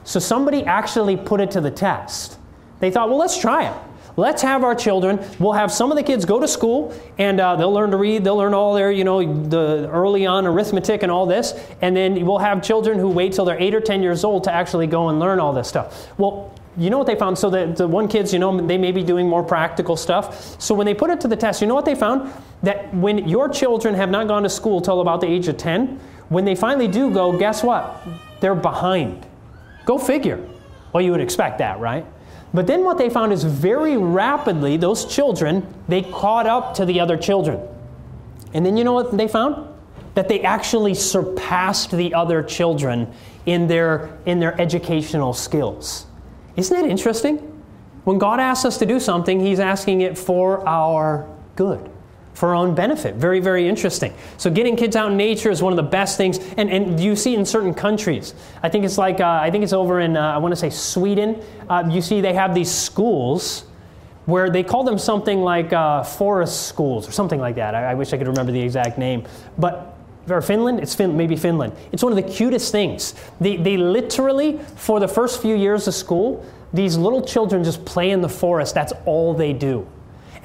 [0.06, 2.38] So somebody actually put it to the test.
[2.80, 3.76] They thought, well, let's try it.
[4.18, 5.20] Let's have our children.
[5.40, 8.24] We'll have some of the kids go to school, and uh, they'll learn to read.
[8.24, 11.54] They'll learn all their, you know, the early on arithmetic and all this.
[11.82, 14.54] And then we'll have children who wait till they're eight or ten years old to
[14.54, 16.08] actually go and learn all this stuff.
[16.18, 17.38] Well, you know what they found?
[17.38, 20.62] So the, the one kids, you know, they may be doing more practical stuff.
[20.62, 22.32] So when they put it to the test, you know what they found?
[22.64, 26.00] That when your children have not gone to school till about the age of 10,
[26.30, 28.06] when they finally do go, guess what?
[28.40, 29.25] They're behind.
[29.86, 30.46] Go figure.
[30.92, 32.06] Well, you would expect that, right?
[32.54, 37.00] But then what they found is very rapidly, those children, they caught up to the
[37.00, 37.60] other children.
[38.54, 39.68] And then you know what they found?
[40.16, 43.12] That they actually surpassed the other children
[43.46, 46.08] in their, in their educational skills.
[46.56, 47.38] Isn't that interesting?
[48.06, 51.92] When God asks us to do something, He's asking it for our good
[52.36, 53.16] for our own benefit.
[53.16, 54.14] Very, very interesting.
[54.38, 57.16] So, getting kids out in nature is one of the best things, and, and you
[57.16, 58.36] see in certain countries.
[58.62, 60.70] I think it's like, uh, I think it's over in, uh, I want to say
[60.70, 61.42] Sweden.
[61.70, 63.64] Uh, you see, they have these schools
[64.26, 67.74] where they call them something like uh, forest schools or something like that.
[67.74, 69.24] I, I, wish I could remember the exact name.
[69.58, 69.94] But
[70.28, 71.74] or Finland, it's fin- maybe Finland.
[71.92, 73.14] It's one of the cutest things.
[73.40, 76.44] They, they literally, for the first few years of school,
[76.74, 78.74] these little children just play in the forest.
[78.74, 79.88] That's all they do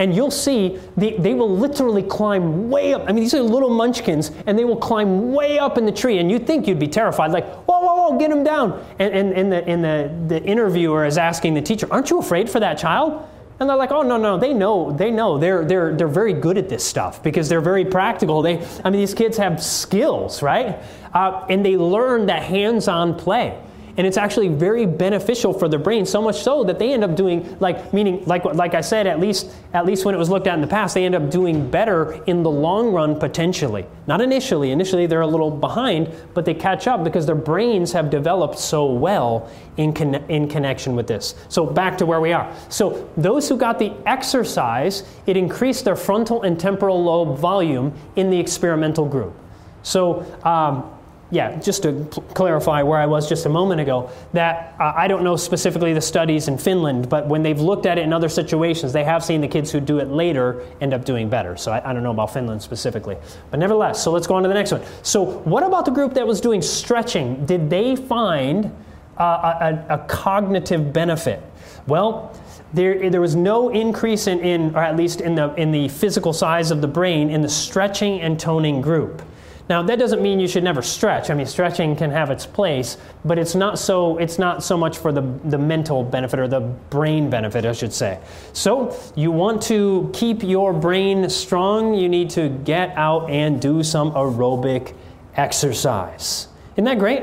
[0.01, 3.03] and you'll see they, they will literally climb way up.
[3.03, 6.19] I mean, these are little munchkins, and they will climb way up in the tree,
[6.19, 8.85] and you'd think you'd be terrified, like, whoa, whoa, whoa, get them down.
[8.99, 12.49] And, and, and, the, and the, the interviewer is asking the teacher, aren't you afraid
[12.51, 13.29] for that child?
[13.61, 15.37] And they're like, oh, no, no, they know, they know.
[15.37, 18.41] They're, they're, they're very good at this stuff because they're very practical.
[18.41, 20.79] They, I mean, these kids have skills, right?
[21.13, 23.61] Uh, and they learn that hands on play
[24.01, 27.15] and it's actually very beneficial for the brain so much so that they end up
[27.15, 30.47] doing like meaning like like i said at least at least when it was looked
[30.47, 33.85] at in the past they end up doing better in the long run potentially.
[34.07, 34.71] Not initially.
[34.71, 38.91] Initially they're a little behind but they catch up because their brains have developed so
[38.91, 39.95] well in,
[40.31, 41.35] in connection with this.
[41.51, 42.51] So back to where we are.
[42.71, 48.31] So those who got the exercise it increased their frontal and temporal lobe volume in
[48.31, 49.35] the experimental group.
[49.83, 50.91] So um,
[51.31, 55.23] yeah, just to clarify where I was just a moment ago, that uh, I don't
[55.23, 58.93] know specifically the studies in Finland, but when they've looked at it in other situations,
[58.93, 61.57] they have seen the kids who do it later end up doing better.
[61.57, 63.17] So I, I don't know about Finland specifically.
[63.51, 64.83] But nevertheless, so let's go on to the next one.
[65.03, 67.47] So, what about the group that was doing stretching?
[67.47, 68.75] Did they find
[69.17, 71.43] uh, a, a, cognitive benefit?
[71.87, 72.37] Well,
[72.73, 76.33] there, there was no increase in, in, or at least in the, in the physical
[76.33, 79.23] size of the brain in the stretching and toning group.
[79.71, 81.31] Now that doesn't mean you should never stretch.
[81.31, 84.99] I mean, stretching can have its place, but it's not so it's not so much
[84.99, 88.19] for the, the mental benefit or the brain benefit, I should say.
[88.53, 93.85] So you want to keep your brain strong, you need to get out and do
[93.85, 94.93] some aerobic
[95.37, 96.49] exercise.
[96.75, 97.23] Isn't that great?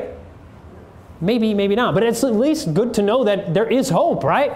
[1.19, 4.53] Maybe, maybe not, but it's at least good to know that there is hope, right?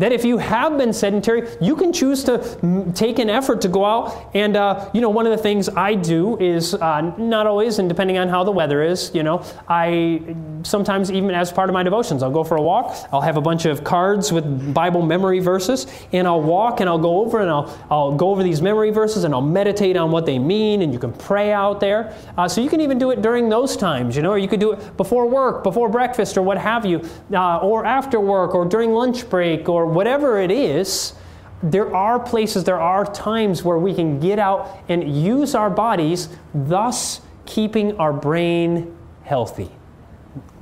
[0.00, 3.84] That if you have been sedentary, you can choose to take an effort to go
[3.84, 4.30] out.
[4.32, 7.86] And, uh, you know, one of the things I do is uh, not always, and
[7.86, 10.22] depending on how the weather is, you know, I
[10.62, 12.96] sometimes, even as part of my devotions, I'll go for a walk.
[13.12, 16.98] I'll have a bunch of cards with Bible memory verses, and I'll walk and I'll
[16.98, 20.24] go over and I'll, I'll go over these memory verses and I'll meditate on what
[20.24, 22.16] they mean, and you can pray out there.
[22.38, 24.60] Uh, so you can even do it during those times, you know, or you could
[24.60, 28.64] do it before work, before breakfast, or what have you, uh, or after work, or
[28.64, 31.14] during lunch break, or whatever it is,
[31.62, 36.28] there are places, there are times where we can get out and use our bodies,
[36.54, 39.70] thus keeping our brain healthy.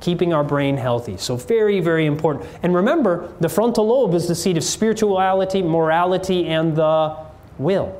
[0.01, 1.15] Keeping our brain healthy.
[1.17, 2.49] So, very, very important.
[2.63, 7.15] And remember, the frontal lobe is the seat of spirituality, morality, and the
[7.57, 7.95] will.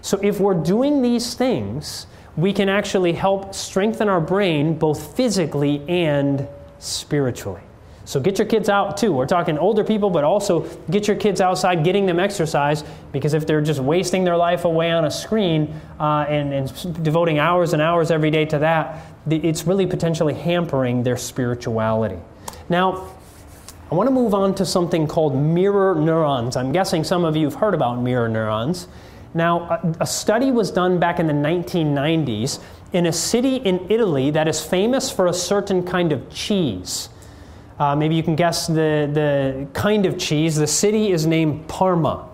[0.00, 5.82] So, if we're doing these things, we can actually help strengthen our brain both physically
[5.88, 6.48] and
[6.78, 7.62] spiritually.
[8.04, 9.12] So get your kids out too.
[9.12, 10.60] We're talking older people, but also
[10.90, 14.90] get your kids outside, getting them exercise, because if they're just wasting their life away
[14.90, 19.66] on a screen uh, and, and devoting hours and hours every day to that, it's
[19.66, 22.18] really potentially hampering their spirituality.
[22.68, 23.08] Now,
[23.90, 26.56] I want to move on to something called mirror neurons.
[26.56, 28.88] I'm guessing some of you have heard about mirror neurons.
[29.34, 32.58] Now, a, a study was done back in the 1990s
[32.92, 37.08] in a city in Italy that is famous for a certain kind of cheese.
[37.82, 40.54] Uh, maybe you can guess the, the kind of cheese.
[40.54, 42.28] The city is named Parma.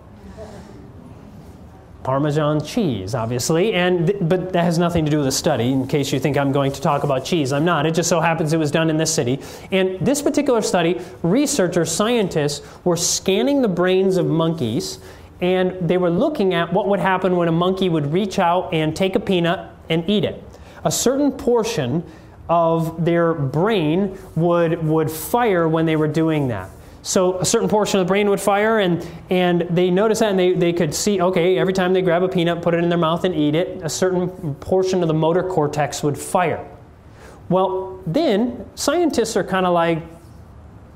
[2.03, 5.73] Parmesan cheese, obviously, and th- but that has nothing to do with the study.
[5.73, 7.87] In case you think I'm going to talk about cheese, I'm not.
[7.87, 9.41] It just so happens it was done in this city.
[9.73, 14.99] And this particular study, researchers, scientists were scanning the brains of monkeys,
[15.41, 18.95] and they were looking at what would happen when a monkey would reach out and
[18.95, 20.45] take a peanut and eat it.
[20.85, 22.05] A certain portion
[22.49, 26.71] of their brain would, would fire when they were doing that.
[27.03, 30.39] So a certain portion of the brain would fire, and, and they noticed that, and
[30.39, 32.99] they, they could see, okay, every time they grab a peanut, put it in their
[32.99, 36.69] mouth, and eat it, a certain portion of the motor cortex would fire.
[37.49, 40.03] Well, then scientists are kind of like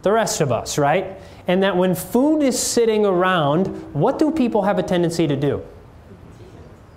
[0.02, 1.18] the rest of us, right?
[1.46, 5.64] And that when food is sitting around, what do people have a tendency to do?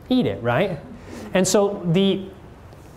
[0.09, 0.79] Eat it, right?
[1.33, 2.27] And so the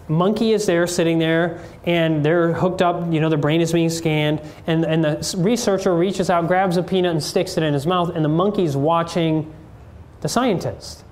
[0.09, 3.91] monkey is there sitting there and they're hooked up you know their brain is being
[3.91, 7.87] scanned and, and the researcher reaches out grabs a peanut and sticks it in his
[7.87, 9.53] mouth and the monkey's watching
[10.21, 11.05] the scientist.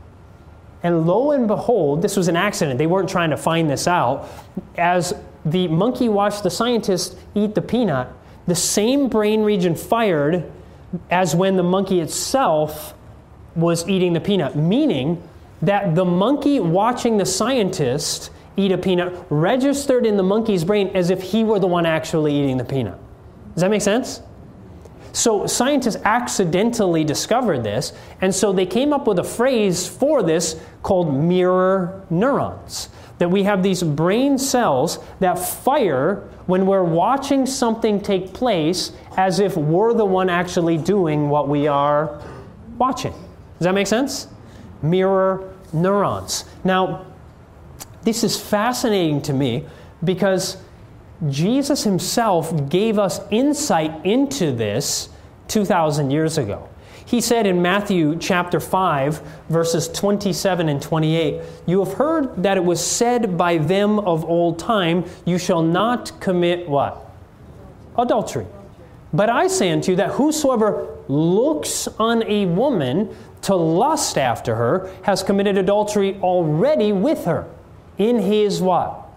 [0.82, 2.78] And lo and behold this was an accident.
[2.78, 4.28] They weren't trying to find this out.
[4.76, 8.09] As the monkey watched the scientist eat the peanut
[8.46, 10.50] the same brain region fired
[11.11, 12.94] as when the monkey itself
[13.54, 15.22] was eating the peanut meaning
[15.62, 21.10] that the monkey watching the scientist eat a peanut registered in the monkey's brain as
[21.10, 22.98] if he were the one actually eating the peanut.
[23.54, 24.22] Does that make sense?
[25.12, 30.60] So scientists accidentally discovered this, and so they came up with a phrase for this
[30.82, 32.90] called mirror neurons.
[33.16, 39.40] That we have these brain cells that fire when we're watching something take place as
[39.40, 42.22] if we're the one actually doing what we are
[42.76, 43.12] watching.
[43.12, 44.28] Does that make sense?
[44.82, 46.44] Mirror neurons.
[46.62, 47.06] Now,
[48.06, 49.64] this is fascinating to me
[50.04, 50.58] because
[51.28, 55.08] Jesus himself gave us insight into this
[55.48, 56.68] 2,000 years ago.
[57.04, 62.64] He said in Matthew chapter 5, verses 27 and 28, You have heard that it
[62.64, 67.10] was said by them of old time, You shall not commit what?
[67.98, 68.46] Adultery.
[69.12, 74.94] But I say unto you that whosoever looks on a woman to lust after her
[75.02, 77.48] has committed adultery already with her
[77.98, 79.09] in his what?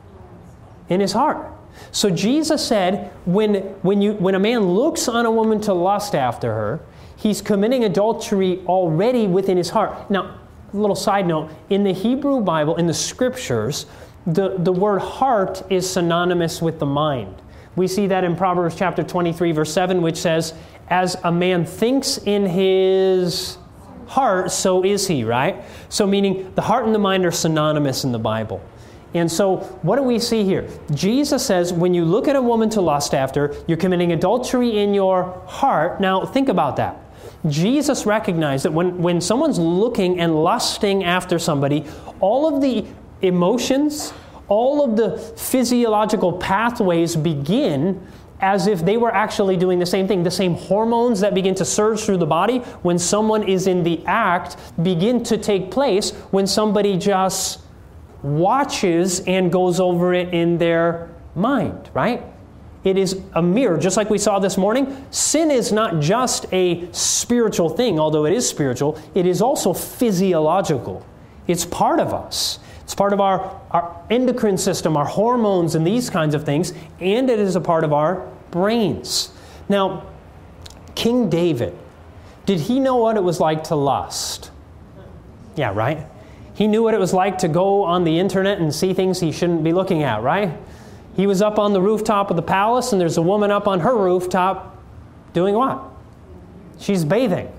[0.88, 1.54] In his heart.
[1.92, 6.15] So Jesus said, when, when, you, when a man looks on a woman to lust
[6.15, 6.80] after her,
[7.15, 10.10] he's committing adultery already within his heart.
[10.10, 10.39] Now,
[10.74, 13.86] little side note in the Hebrew Bible, in the scriptures,
[14.28, 17.42] the, the word heart is synonymous with the mind.
[17.76, 20.54] We see that in Proverbs chapter 23, verse 7, which says,
[20.89, 23.58] As a man thinks in his
[24.10, 25.63] heart, so is he, right?
[25.88, 28.60] So, meaning the heart and the mind are synonymous in the Bible.
[29.13, 30.67] And so, what do we see here?
[30.91, 34.93] Jesus says, when you look at a woman to lust after, you're committing adultery in
[34.93, 36.02] your heart.
[36.02, 36.98] Now, think about that.
[37.48, 41.86] Jesus recognized that when, when someone's looking and lusting after somebody,
[42.19, 42.86] all of the
[43.21, 44.12] emotions,
[44.48, 48.06] all of the physiological pathways begin
[48.42, 50.23] as if they were actually doing the same thing.
[50.23, 54.06] The same hormones that begin to surge through the body when someone is in the
[54.06, 57.62] act begin to take place when somebody just
[58.23, 62.23] watches and goes over it in their mind, right?
[62.83, 65.06] It is a mirror, just like we saw this morning.
[65.12, 71.06] Sin is not just a spiritual thing, although it is spiritual, it is also physiological.
[71.48, 72.60] It's part of us.
[72.90, 77.29] It's part of our, our endocrine system, our hormones, and these kinds of things, and
[77.29, 79.29] it is a part of our brains.
[79.69, 80.08] Now,
[80.96, 81.77] King David,
[82.48, 84.50] did he know what it was like to lust?
[85.56, 86.00] Yeah, right?
[86.56, 89.31] He knew what it was like to go on the internet and see things he
[89.31, 90.58] shouldn't be looking at, right?
[91.15, 93.81] He was up on the rooftop of the palace, and there's a woman up on
[93.81, 94.81] her rooftop
[95.33, 95.79] doing what?
[96.79, 97.52] She's bathing.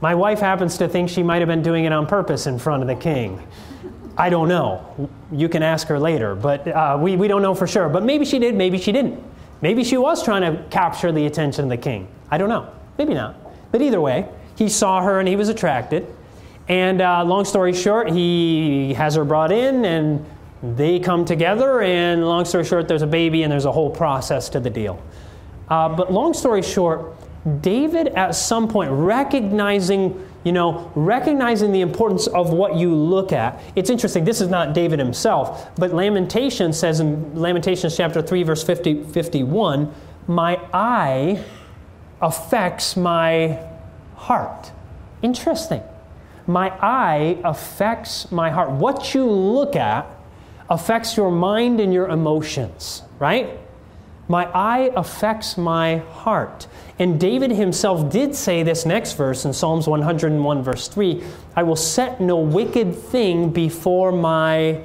[0.00, 2.80] My wife happens to think she might have been doing it on purpose in front
[2.80, 3.46] of the king.
[4.20, 5.08] I don't know.
[5.32, 7.88] You can ask her later, but uh, we, we don't know for sure.
[7.88, 9.18] But maybe she did, maybe she didn't.
[9.62, 12.06] Maybe she was trying to capture the attention of the king.
[12.30, 12.70] I don't know.
[12.98, 13.34] Maybe not.
[13.72, 16.06] But either way, he saw her and he was attracted.
[16.68, 20.26] And uh, long story short, he has her brought in and
[20.62, 21.80] they come together.
[21.80, 25.02] And long story short, there's a baby and there's a whole process to the deal.
[25.70, 27.16] Uh, but long story short,
[27.62, 33.60] David at some point recognizing you know, recognizing the importance of what you look at.
[33.76, 38.62] It's interesting, this is not David himself, but Lamentation says in Lamentations chapter 3, verse
[38.62, 39.92] 50, 51,
[40.26, 41.44] my eye
[42.22, 43.58] affects my
[44.14, 44.72] heart.
[45.22, 45.82] Interesting.
[46.46, 48.70] My eye affects my heart.
[48.70, 50.06] What you look at
[50.68, 53.58] affects your mind and your emotions, right?
[54.30, 56.68] My eye affects my heart.
[57.00, 61.24] And David himself did say this next verse in Psalms 101, verse 3
[61.56, 64.82] I will set no wicked thing before my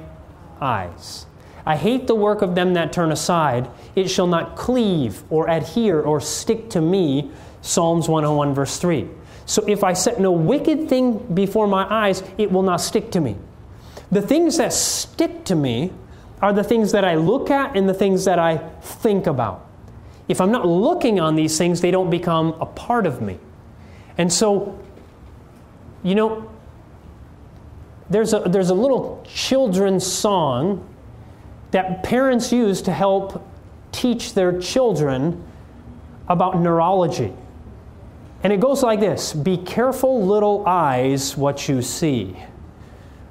[0.60, 1.26] eyes.
[1.64, 3.70] I hate the work of them that turn aside.
[3.94, 7.30] It shall not cleave or adhere or stick to me.
[7.62, 9.08] Psalms 101, verse 3.
[9.44, 13.20] So if I set no wicked thing before my eyes, it will not stick to
[13.20, 13.36] me.
[14.10, 15.92] The things that stick to me
[16.42, 19.66] are the things that I look at and the things that I think about.
[20.28, 23.38] If I'm not looking on these things, they don't become a part of me.
[24.18, 24.78] And so,
[26.02, 26.50] you know,
[28.10, 30.86] there's a, there's a little children's song
[31.70, 33.46] that parents use to help
[33.92, 35.42] teach their children
[36.28, 37.32] about neurology.
[38.42, 42.36] And it goes like this Be careful, little eyes, what you see.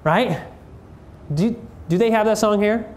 [0.04, 0.42] Right?
[1.34, 2.95] Do, do they have that song here?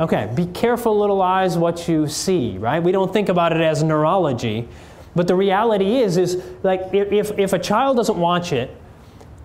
[0.00, 2.82] Okay, be careful, little eyes, what you see, right?
[2.82, 4.66] We don't think about it as neurology,
[5.14, 8.74] but the reality is, is like if, if a child doesn't watch it,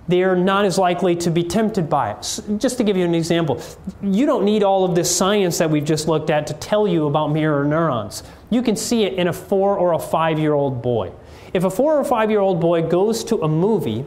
[0.08, 2.40] they're not as likely to be tempted by it.
[2.58, 3.62] Just to give you an example,
[4.02, 7.08] you don't need all of this science that we've just looked at to tell you
[7.08, 8.24] about mirror neurons.
[8.50, 11.12] You can see it in a four or a five year old boy.
[11.54, 14.06] If a four or five year old boy goes to a movie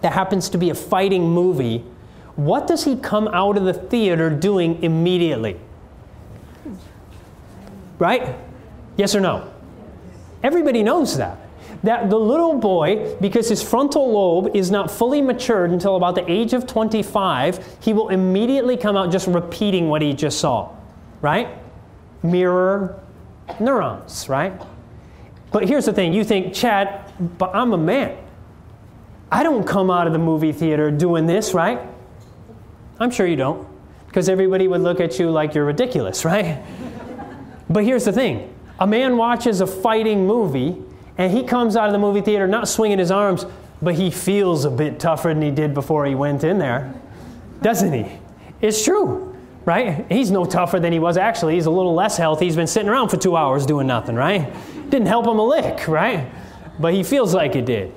[0.00, 1.84] that happens to be a fighting movie
[2.36, 5.58] what does he come out of the theater doing immediately?
[7.98, 8.34] Right?
[8.96, 9.52] Yes or no?
[10.42, 11.38] Everybody knows that.
[11.82, 16.30] That the little boy, because his frontal lobe is not fully matured until about the
[16.30, 20.70] age of 25, he will immediately come out just repeating what he just saw.
[21.20, 21.48] Right?
[22.22, 23.00] Mirror
[23.60, 24.60] neurons, right?
[25.50, 28.16] But here's the thing you think, Chad, but I'm a man.
[29.30, 31.80] I don't come out of the movie theater doing this, right?
[33.02, 33.66] I'm sure you don't,
[34.06, 36.62] because everybody would look at you like you're ridiculous, right?
[37.68, 40.82] but here's the thing a man watches a fighting movie,
[41.18, 43.46] and he comes out of the movie theater not swinging his arms,
[43.80, 46.94] but he feels a bit tougher than he did before he went in there,
[47.60, 48.18] doesn't he?
[48.60, 50.06] It's true, right?
[50.10, 51.54] He's no tougher than he was actually.
[51.54, 52.44] He's a little less healthy.
[52.44, 54.52] He's been sitting around for two hours doing nothing, right?
[54.88, 56.30] Didn't help him a lick, right?
[56.78, 57.92] But he feels like it did.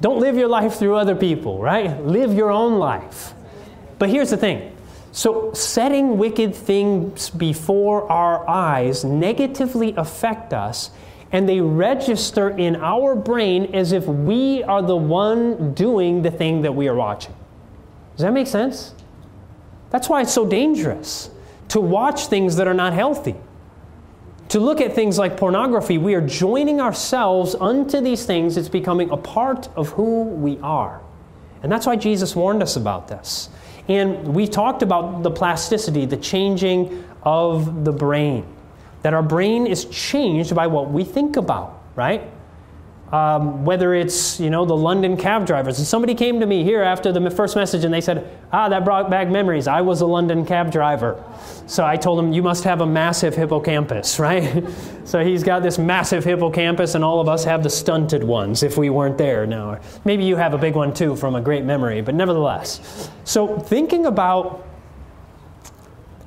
[0.00, 2.02] Don't live your life through other people, right?
[2.04, 3.32] Live your own life.
[3.98, 4.76] But here's the thing
[5.16, 10.90] so, setting wicked things before our eyes negatively affect us,
[11.32, 16.60] and they register in our brain as if we are the one doing the thing
[16.62, 17.34] that we are watching.
[18.16, 18.94] Does that make sense?
[19.88, 21.30] That's why it's so dangerous
[21.68, 23.36] to watch things that are not healthy.
[24.50, 28.58] To look at things like pornography, we are joining ourselves unto these things.
[28.58, 31.00] It's becoming a part of who we are.
[31.62, 33.48] And that's why Jesus warned us about this.
[33.88, 38.44] And we talked about the plasticity, the changing of the brain.
[39.02, 42.22] That our brain is changed by what we think about, right?
[43.12, 45.78] Um, whether it's you know the London cab drivers.
[45.78, 48.84] And somebody came to me here after the first message and they said, "Ah, that
[48.84, 49.68] brought back memories.
[49.68, 51.22] I was a London cab driver."
[51.68, 54.64] So I told him, "You must have a massive hippocampus, right?"
[55.04, 58.76] so he's got this massive hippocampus, and all of us have the stunted ones if
[58.76, 59.46] we weren't there.
[59.46, 63.08] Now, maybe you have a big one too from a great memory, but nevertheless.
[63.22, 64.66] So thinking about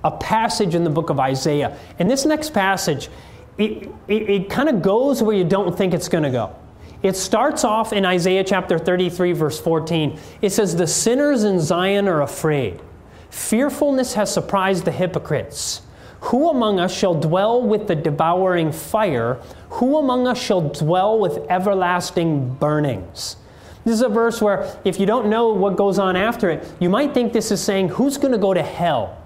[0.06, 3.10] a passage in the book of Isaiah, and this next passage,
[3.58, 6.56] it, it, it kind of goes where you don't think it's going to go.
[7.02, 10.20] It starts off in Isaiah chapter 33, verse 14.
[10.42, 12.82] It says, The sinners in Zion are afraid.
[13.30, 15.82] Fearfulness has surprised the hypocrites.
[16.22, 19.36] Who among us shall dwell with the devouring fire?
[19.72, 23.38] Who among us shall dwell with everlasting burnings?
[23.86, 26.90] This is a verse where, if you don't know what goes on after it, you
[26.90, 29.19] might think this is saying, Who's going to go to hell?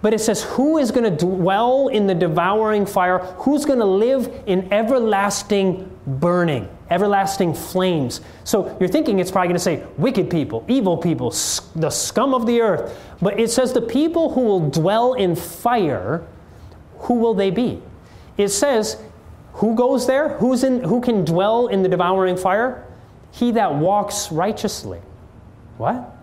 [0.00, 3.18] But it says, Who is going to dwell in the devouring fire?
[3.18, 8.20] Who's going to live in everlasting burning, everlasting flames?
[8.44, 11.30] So you're thinking it's probably going to say wicked people, evil people,
[11.74, 12.96] the scum of the earth.
[13.20, 16.26] But it says, The people who will dwell in fire,
[17.00, 17.82] who will they be?
[18.36, 19.02] It says,
[19.54, 20.30] Who goes there?
[20.38, 22.84] Who's in, who can dwell in the devouring fire?
[23.32, 25.00] He that walks righteously.
[25.76, 26.17] What?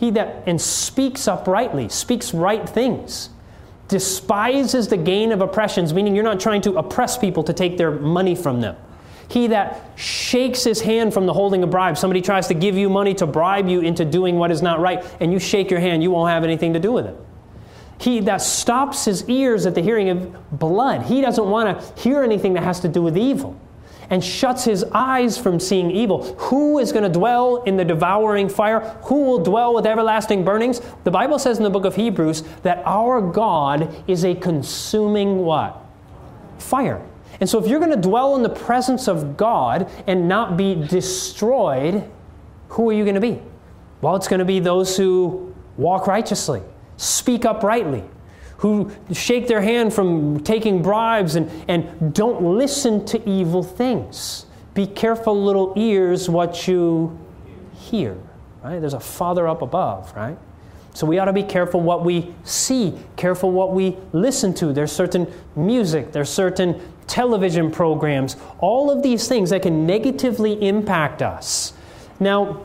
[0.00, 3.28] He that and speaks uprightly, speaks right things,
[3.88, 7.90] despises the gain of oppressions, meaning you're not trying to oppress people to take their
[7.90, 8.76] money from them.
[9.28, 12.00] He that shakes his hand from the holding of bribes.
[12.00, 15.04] Somebody tries to give you money to bribe you into doing what is not right,
[15.20, 17.16] and you shake your hand, you won't have anything to do with it.
[17.98, 21.02] He that stops his ears at the hearing of blood.
[21.02, 23.54] He doesn't want to hear anything that has to do with evil
[24.10, 26.34] and shuts his eyes from seeing evil.
[26.34, 28.80] Who is going to dwell in the devouring fire?
[29.04, 30.80] Who will dwell with everlasting burnings?
[31.04, 35.80] The Bible says in the book of Hebrews that our God is a consuming what?
[36.58, 37.00] Fire.
[37.40, 40.74] And so if you're going to dwell in the presence of God and not be
[40.74, 42.04] destroyed,
[42.68, 43.40] who are you going to be?
[44.02, 46.62] Well, it's going to be those who walk righteously,
[46.96, 48.04] speak uprightly,
[48.60, 54.44] who shake their hand from taking bribes and, and don't listen to evil things.
[54.74, 57.18] Be careful, little ears, what you
[57.72, 58.18] hear.
[58.62, 58.78] Right?
[58.78, 60.36] There's a Father up above, right?
[60.92, 64.74] So we ought to be careful what we see, careful what we listen to.
[64.74, 71.22] There's certain music, there's certain television programs, all of these things that can negatively impact
[71.22, 71.72] us.
[72.18, 72.60] Now,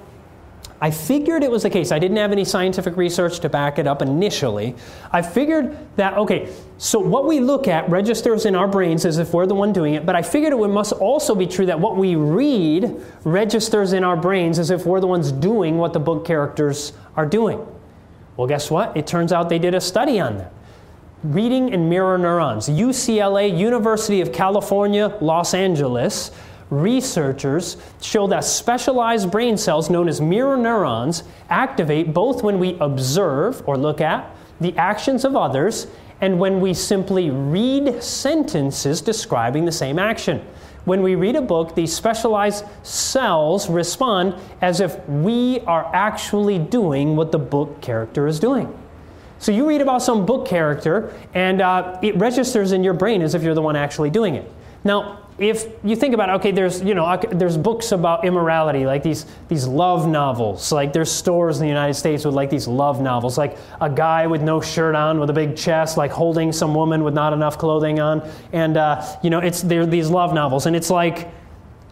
[0.81, 1.91] I figured it was the case.
[1.91, 4.75] I didn't have any scientific research to back it up initially.
[5.11, 9.33] I figured that, okay, so what we look at registers in our brains as if
[9.33, 11.95] we're the one doing it, but I figured it must also be true that what
[11.95, 16.25] we read registers in our brains as if we're the ones doing what the book
[16.25, 17.65] characters are doing.
[18.35, 18.97] Well, guess what?
[18.97, 20.53] It turns out they did a study on that.
[21.23, 22.67] Reading and mirror neurons.
[22.67, 26.31] UCLA, University of California, Los Angeles
[26.69, 33.61] researchers show that specialized brain cells known as mirror neurons activate both when we observe
[33.67, 35.87] or look at the actions of others
[36.21, 40.45] and when we simply read sentences describing the same action.
[40.85, 47.15] When we read a book, these specialized cells respond as if we are actually doing
[47.15, 48.73] what the book character is doing.
[49.39, 53.35] So you read about some book character, and uh, it registers in your brain as
[53.35, 54.49] if you're the one actually doing it.
[54.83, 59.03] Now, if you think about it, okay, there's you know there's books about immorality, like
[59.03, 60.71] these these love novels.
[60.71, 64.27] Like there's stores in the United States with like these love novels, like a guy
[64.27, 67.57] with no shirt on, with a big chest, like holding some woman with not enough
[67.57, 71.29] clothing on, and uh, you know it's they're these love novels, and it's like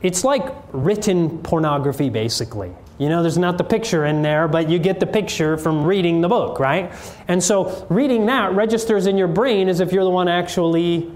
[0.02, 2.74] it's like written pornography basically.
[2.98, 6.22] You know, there's not the picture in there, but you get the picture from reading
[6.22, 6.94] the book, right?
[7.28, 11.12] And so reading that registers in your brain as if you're the one actually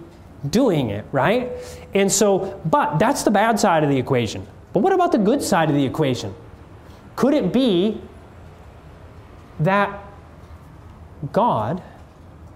[0.49, 1.51] doing it, right?
[1.97, 4.45] And so, but that's the bad side of the equation.
[4.71, 6.35] But what about the good side of the equation?
[7.15, 7.99] Could it be
[9.59, 9.99] that
[11.31, 11.81] God,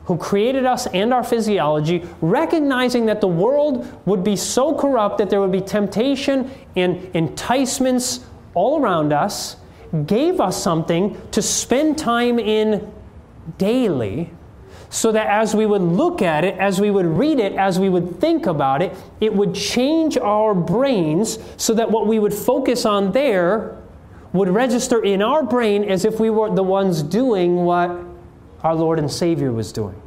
[0.05, 5.31] who created us and our physiology, recognizing that the world would be so corrupt that
[5.31, 8.19] there would be temptation and enticements
[8.53, 9.55] all around us,
[10.05, 12.93] gave us something to spend time in
[13.57, 14.29] daily
[14.91, 17.87] so that as we would look at it, as we would read it, as we
[17.87, 22.85] would think about it, it would change our brains so that what we would focus
[22.85, 23.81] on there
[24.33, 27.89] would register in our brain as if we were the ones doing what
[28.63, 29.99] our Lord and Savior was doing.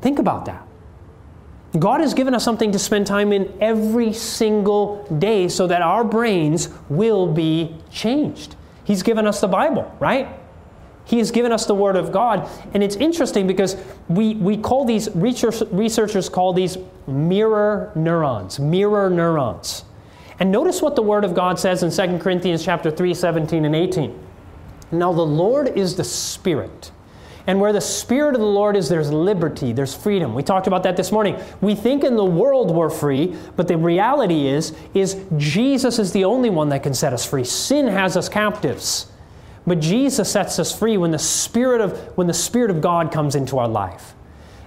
[0.00, 0.64] Think about that.
[1.76, 6.04] God has given us something to spend time in every single day so that our
[6.04, 8.54] brains will be changed.
[8.84, 10.28] He's given us the Bible, right?
[11.08, 12.46] He has given us the Word of God.
[12.74, 13.76] And it's interesting because
[14.08, 19.86] we, we call these, research, researchers call these mirror neurons, mirror neurons.
[20.38, 23.74] And notice what the Word of God says in 2 Corinthians chapter 3, 17 and
[23.74, 24.18] 18.
[24.92, 26.90] Now the Lord is the Spirit.
[27.46, 30.34] And where the Spirit of the Lord is, there's liberty, there's freedom.
[30.34, 31.42] We talked about that this morning.
[31.62, 36.26] We think in the world we're free, but the reality is, is Jesus is the
[36.26, 37.44] only one that can set us free.
[37.44, 39.10] Sin has us captives.
[39.68, 43.34] But Jesus sets us free when the Spirit of, when the Spirit of God comes
[43.34, 44.14] into our life.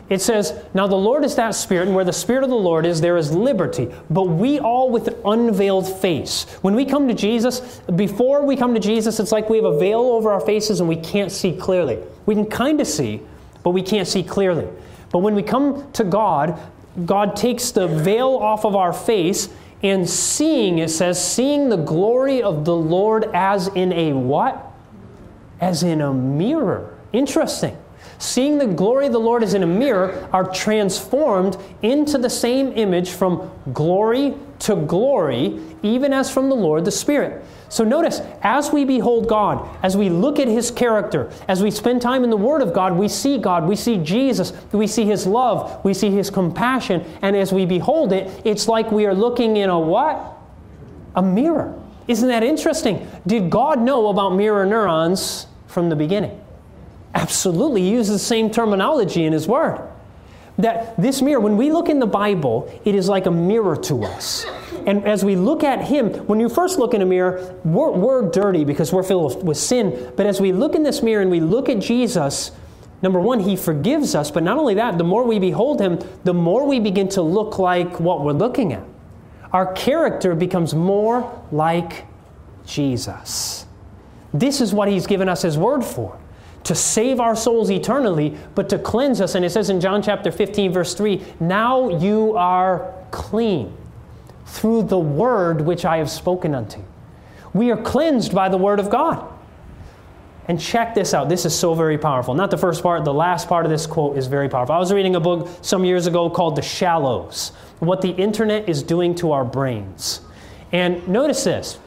[0.10, 2.86] It says, Now the Lord is that Spirit, and where the Spirit of the Lord
[2.86, 3.90] is, there is liberty.
[4.10, 6.44] But we all with an unveiled face.
[6.62, 9.80] When we come to Jesus, before we come to Jesus, it's like we have a
[9.80, 11.98] veil over our faces and we can't see clearly.
[12.26, 13.22] We can kind of see,
[13.64, 14.68] but we can't see clearly.
[15.12, 16.60] But when we come to God,
[17.06, 19.50] God takes the veil off of our face
[19.82, 24.71] and seeing, it says, seeing the glory of the Lord as in a what?
[25.62, 26.98] As in a mirror.
[27.14, 27.78] Interesting
[28.22, 32.72] seeing the glory of the Lord as in a mirror, are transformed into the same
[32.74, 37.44] image from glory to glory, even as from the Lord the Spirit.
[37.70, 42.02] So notice, as we behold God, as we look at His character, as we spend
[42.02, 45.26] time in the Word of God, we see God, we see Jesus, we see His
[45.26, 49.58] love, we see His compassion, and as we behold it, it's like we are looking
[49.58, 50.38] in a what?
[51.16, 51.78] A mirror.
[52.08, 53.10] Isn't that interesting?
[53.26, 56.40] Did God know about mirror neurons from the beginning?
[57.14, 57.82] Absolutely.
[57.82, 59.88] He uses the same terminology in his word.
[60.58, 64.04] That this mirror, when we look in the Bible, it is like a mirror to
[64.04, 64.46] us.
[64.86, 68.30] And as we look at him, when you first look in a mirror, we're, we're
[68.30, 70.14] dirty because we're filled with sin.
[70.16, 72.52] But as we look in this mirror and we look at Jesus,
[73.02, 74.32] number one, he forgives us.
[74.32, 77.58] But not only that, the more we behold him, the more we begin to look
[77.60, 78.84] like what we're looking at.
[79.54, 82.06] Our character becomes more like
[82.66, 83.66] Jesus.
[84.34, 86.18] This is what he's given us his word for
[86.64, 89.36] to save our souls eternally, but to cleanse us.
[89.36, 93.76] And it says in John chapter 15, verse 3 Now you are clean
[94.46, 96.86] through the word which I have spoken unto you.
[97.54, 99.28] We are cleansed by the word of God.
[100.48, 101.30] And check this out.
[101.30, 102.34] This is so very powerful.
[102.34, 104.76] Not the first part, the last part of this quote is very powerful.
[104.76, 108.84] I was reading a book some years ago called The Shallows What the Internet is
[108.84, 110.22] Doing to Our Brains.
[110.72, 111.80] And notice this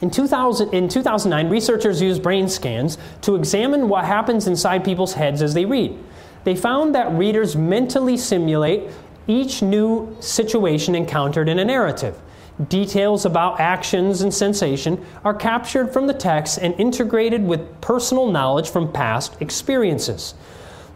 [0.00, 5.40] in, 2000, in 2009, researchers used brain scans to examine what happens inside people's heads
[5.40, 5.98] as they read.
[6.44, 8.90] They found that readers mentally simulate
[9.26, 12.20] each new situation encountered in a narrative.
[12.68, 18.70] Details about actions and sensation are captured from the text and integrated with personal knowledge
[18.70, 20.34] from past experiences.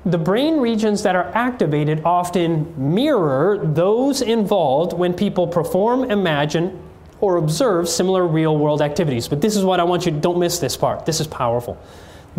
[0.07, 6.80] The brain regions that are activated often mirror those involved when people perform, imagine,
[7.21, 9.29] or observe similar real world activities.
[9.29, 11.07] But this is what I want you to don't miss this part.
[11.07, 11.81] This is powerful.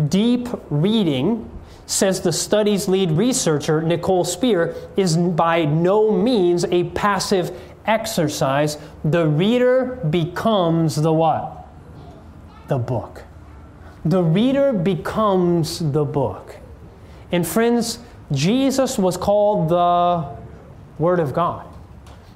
[0.08, 1.48] Deep reading,
[1.86, 8.78] says the study's lead researcher, Nicole Speer, is by no means a passive exercise.
[9.04, 11.66] The reader becomes the what?
[12.68, 13.24] The book.
[14.04, 16.56] The reader becomes the book.
[17.30, 17.98] And friends,
[18.30, 20.26] Jesus was called the
[20.98, 21.71] Word of God.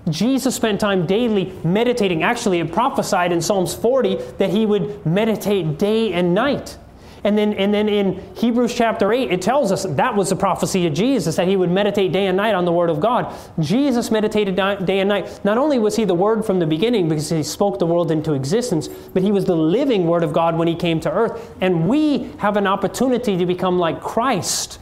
[0.08, 2.22] Jesus spent time daily meditating.
[2.22, 6.78] Actually, it prophesied in Psalms 40 that he would meditate day and night.
[7.24, 10.86] And then, and then in Hebrews chapter 8, it tells us that was the prophecy
[10.86, 13.34] of Jesus, that he would meditate day and night on the Word of God.
[13.58, 15.44] Jesus meditated day and night.
[15.44, 18.32] Not only was he the Word from the beginning because he spoke the world into
[18.34, 21.52] existence, but he was the living Word of God when he came to earth.
[21.60, 24.78] And we have an opportunity to become like Christ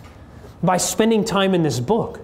[0.62, 2.20] by spending time in this book.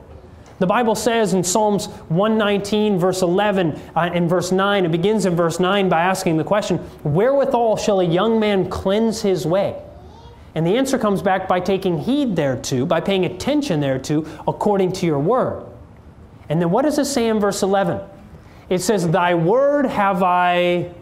[0.61, 5.35] The Bible says in Psalms 119, verse 11 uh, and verse 9, it begins in
[5.35, 9.83] verse 9 by asking the question, Wherewithal shall a young man cleanse his way?
[10.55, 15.07] And the answer comes back by taking heed thereto, by paying attention thereto, according to
[15.07, 15.65] your word.
[16.51, 17.99] And then what does it say in verse 11?
[18.69, 20.93] It says, Thy word have I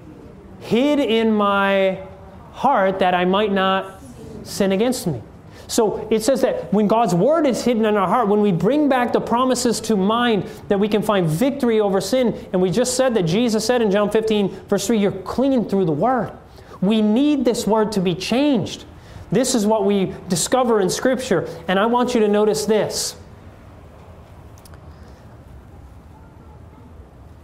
[0.61, 2.07] hid in my
[2.53, 4.01] heart that I might not
[4.45, 5.21] sin against me.
[5.69, 8.89] So it says that when God's word is hidden in our heart, when we bring
[8.89, 12.49] back the promises to mind, that we can find victory over sin.
[12.55, 15.85] And we just said that Jesus said in John 15, verse 3, you're clean through
[15.85, 16.33] the word.
[16.81, 18.87] We need this word to be changed.
[19.31, 21.47] This is what we discover in Scripture.
[21.69, 23.15] And I want you to notice this.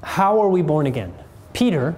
[0.02, 1.12] How are we born again?
[1.52, 1.94] Peter,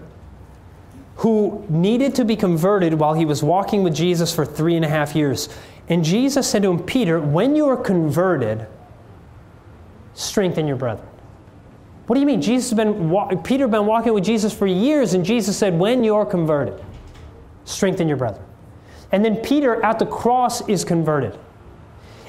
[1.16, 4.89] who needed to be converted while he was walking with Jesus for three and a
[4.89, 5.49] half years,
[5.89, 8.66] and Jesus said to him, Peter, when you are converted,
[10.14, 11.09] strengthen your brethren.
[12.07, 12.41] What do you mean?
[12.41, 16.05] Jesus has been Peter had been walking with Jesus for years, and Jesus said, When
[16.05, 16.82] you're converted,
[17.64, 18.45] strengthen your brethren.
[19.12, 21.39] And then Peter at the cross is converted.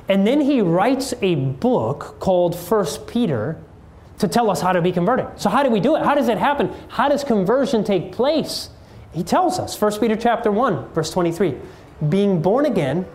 [0.10, 3.62] And then he writes a book called First Peter
[4.20, 5.28] to tell us how to be converted.
[5.40, 6.04] So how do we do it?
[6.04, 6.74] How does it happen?
[6.88, 8.70] How does conversion take place?
[9.12, 11.56] He tells us, 1 Peter chapter 1, verse 23,
[12.10, 13.06] being born again,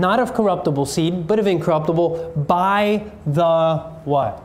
[0.00, 4.42] not of corruptible seed, but of incorruptible, by the what?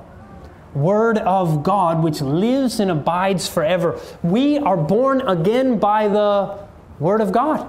[0.73, 3.99] Word of God, which lives and abides forever.
[4.23, 6.57] We are born again by the
[6.99, 7.67] Word of God.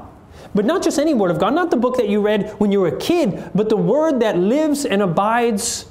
[0.54, 2.80] But not just any Word of God, not the book that you read when you
[2.80, 5.86] were a kid, but the Word that lives and abides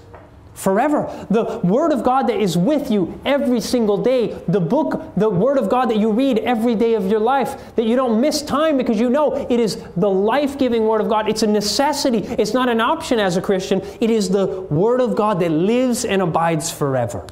[0.53, 1.25] forever.
[1.29, 4.39] The Word of God that is with you every single day.
[4.47, 7.75] The book, the Word of God that you read every day of your life.
[7.75, 11.09] That you don't miss time because you know it is the life giving Word of
[11.09, 11.29] God.
[11.29, 13.81] It's a necessity, it's not an option as a Christian.
[13.99, 17.25] It is the Word of God that lives and abides forever.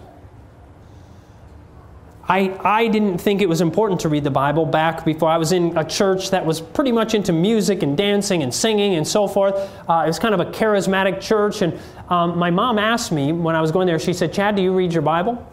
[2.30, 5.52] I, I didn't think it was important to read the Bible back before I was
[5.52, 9.28] in a church that was pretty much into music and dancing and singing and so
[9.28, 9.56] forth.
[9.90, 11.64] Uh, it was kind of a charismatic church.
[11.64, 14.62] And um, my mom asked me when I was going there, she said, Chad, do
[14.62, 15.44] you read your Bible?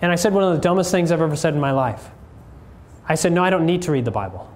[0.00, 2.08] And I said one of the dumbest things I've ever said in my life.
[3.06, 4.50] I said, No, I don't need to read the Bible.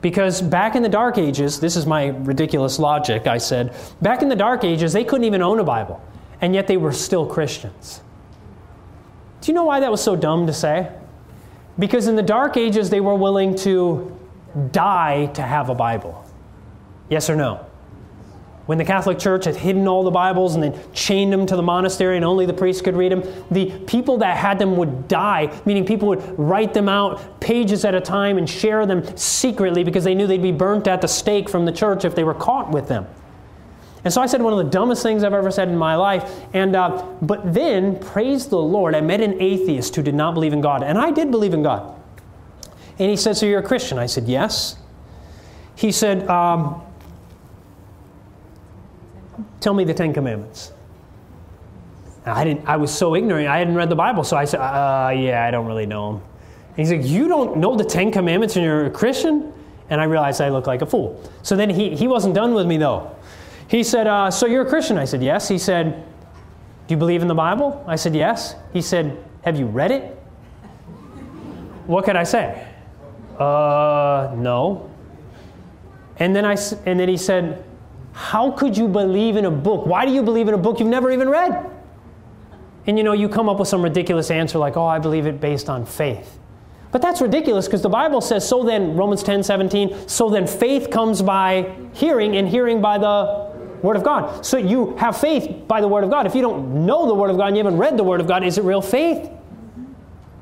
[0.00, 4.28] Because back in the Dark Ages, this is my ridiculous logic, I said, back in
[4.28, 6.00] the Dark Ages, they couldn't even own a Bible,
[6.40, 8.02] and yet they were still Christians.
[9.46, 10.90] Do you know why that was so dumb to say?
[11.78, 14.18] Because in the Dark Ages, they were willing to
[14.72, 16.26] die to have a Bible.
[17.10, 17.64] Yes or no?
[18.66, 21.62] When the Catholic Church had hidden all the Bibles and then chained them to the
[21.62, 23.22] monastery and only the priests could read them,
[23.52, 27.94] the people that had them would die, meaning people would write them out pages at
[27.94, 31.48] a time and share them secretly because they knew they'd be burnt at the stake
[31.48, 33.06] from the church if they were caught with them.
[34.06, 36.30] And so I said one of the dumbest things I've ever said in my life.
[36.52, 40.52] And uh, but then, praise the Lord, I met an atheist who did not believe
[40.52, 41.92] in God, and I did believe in God.
[43.00, 44.76] And he said, "So you're a Christian?" I said, "Yes."
[45.74, 46.82] He said, um,
[49.58, 50.70] "Tell me the Ten Commandments."
[52.24, 52.68] I didn't.
[52.68, 53.48] I was so ignorant.
[53.48, 56.22] I hadn't read the Bible, so I said, uh, "Yeah, I don't really know them."
[56.68, 59.52] And he's like, "You don't know the Ten Commandments, and you're a Christian?"
[59.90, 61.20] And I realized I looked like a fool.
[61.42, 63.15] So then he, he wasn't done with me though.
[63.68, 64.98] He said, uh, So you're a Christian?
[64.98, 65.48] I said, Yes.
[65.48, 66.04] He said,
[66.86, 67.84] Do you believe in the Bible?
[67.86, 68.54] I said, Yes.
[68.72, 70.12] He said, Have you read it?
[71.86, 72.66] What could I say?
[73.38, 74.90] Uh, no.
[76.18, 76.56] And then, I,
[76.86, 77.64] and then he said,
[78.12, 79.86] How could you believe in a book?
[79.86, 81.70] Why do you believe in a book you've never even read?
[82.86, 85.40] And you know, you come up with some ridiculous answer like, Oh, I believe it
[85.40, 86.38] based on faith.
[86.92, 90.90] But that's ridiculous because the Bible says, so then, Romans 10 17, so then faith
[90.90, 93.45] comes by hearing, and hearing by the
[93.82, 94.44] Word of God.
[94.44, 96.26] So you have faith by the Word of God.
[96.26, 98.26] If you don't know the Word of God and you haven't read the Word of
[98.26, 99.30] God, is it real faith?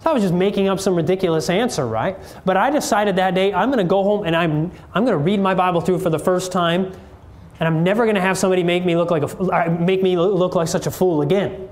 [0.07, 2.19] I was just making up some ridiculous answer, right?
[2.45, 5.25] But I decided that day I'm going to go home and I'm, I'm going to
[5.25, 6.93] read my Bible through for the first time,
[7.59, 10.55] and I'm never going to have somebody make me look like a, make me look
[10.55, 11.69] like such a fool again.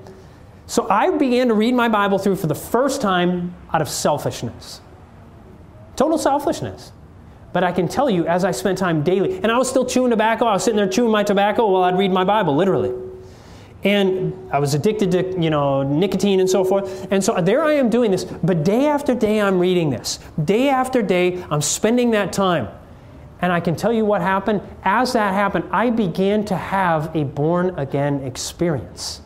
[0.67, 4.81] So I began to read my Bible through for the first time out of selfishness.
[5.97, 6.93] Total selfishness.
[7.53, 10.11] But I can tell you, as I spent time daily, and I was still chewing
[10.11, 12.93] tobacco, I was sitting there chewing my tobacco while I'd read my Bible, literally.
[13.85, 17.09] And I was addicted to, you know, nicotine and so forth.
[17.11, 18.25] And so uh, there I am doing this.
[18.25, 20.21] But day after day, I'm reading this.
[20.45, 22.69] Day after day, I'm spending that time.
[23.41, 24.63] And I can tell you what happened.
[24.85, 29.21] As that happened, I began to have a born again experience.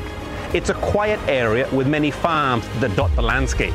[0.54, 3.74] It's a quiet area with many farms that dot the landscape.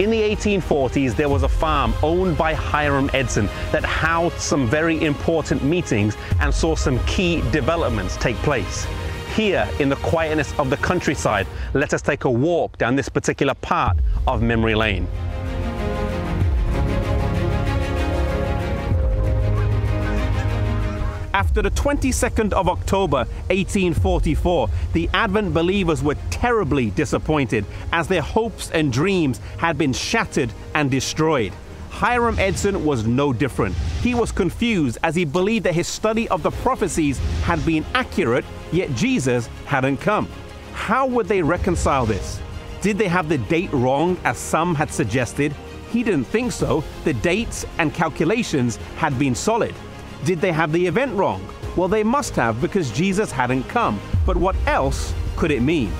[0.00, 5.04] In the 1840s, there was a farm owned by Hiram Edson that housed some very
[5.04, 8.88] important meetings and saw some key developments take place.
[9.34, 13.54] Here, in the quietness of the countryside, let us take a walk down this particular
[13.54, 15.08] part of Memory Lane.
[21.32, 28.70] After the 22nd of October 1844, the Advent believers were terribly disappointed as their hopes
[28.70, 31.54] and dreams had been shattered and destroyed.
[31.92, 33.76] Hiram Edson was no different.
[34.00, 38.44] He was confused as he believed that his study of the prophecies had been accurate,
[38.72, 40.26] yet Jesus hadn't come.
[40.72, 42.40] How would they reconcile this?
[42.80, 45.54] Did they have the date wrong as some had suggested?
[45.90, 46.82] He didn't think so.
[47.04, 49.74] The dates and calculations had been solid.
[50.24, 51.46] Did they have the event wrong?
[51.76, 54.00] Well, they must have because Jesus hadn't come.
[54.26, 55.92] But what else could it mean?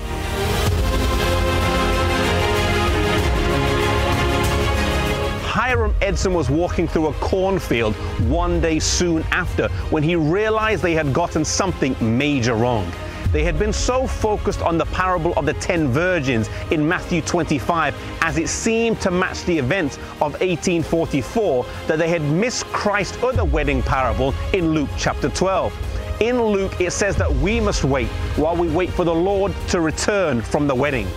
[5.72, 7.94] Hiram Edson was walking through a cornfield
[8.28, 12.92] one day soon after when he realized they had gotten something major wrong.
[13.32, 17.94] They had been so focused on the parable of the ten virgins in Matthew 25
[18.20, 23.46] as it seemed to match the events of 1844 that they had missed Christ's other
[23.46, 26.20] wedding parable in Luke chapter 12.
[26.20, 29.80] In Luke, it says that we must wait while we wait for the Lord to
[29.80, 31.08] return from the wedding.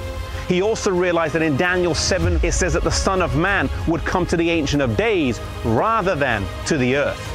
[0.47, 4.05] He also realized that in Daniel 7, it says that the Son of Man would
[4.05, 7.31] come to the Ancient of Days rather than to the earth.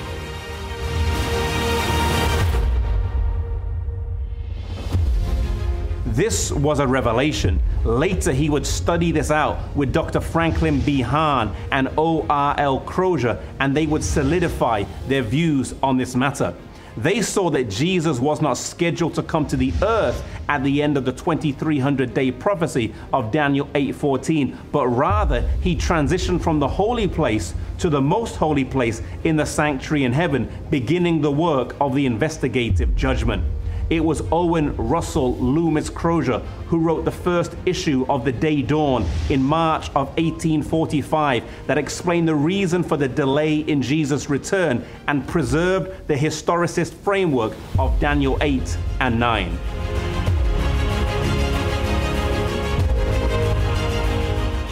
[6.06, 7.62] This was a revelation.
[7.84, 10.20] Later, he would study this out with Dr.
[10.20, 11.00] Franklin B.
[11.00, 12.80] Hahn and O.R.L.
[12.80, 16.54] Crozier, and they would solidify their views on this matter.
[16.96, 20.96] They saw that Jesus was not scheduled to come to the earth at the end
[20.96, 27.06] of the 2300 day prophecy of Daniel 8:14, but rather he transitioned from the holy
[27.06, 31.94] place to the most holy place in the sanctuary in heaven, beginning the work of
[31.94, 33.44] the investigative judgment.
[33.90, 36.38] It was Owen Russell Loomis Crozier
[36.68, 42.28] who wrote the first issue of The Day Dawn in March of 1845 that explained
[42.28, 48.38] the reason for the delay in Jesus' return and preserved the historicist framework of Daniel
[48.40, 49.58] 8 and 9.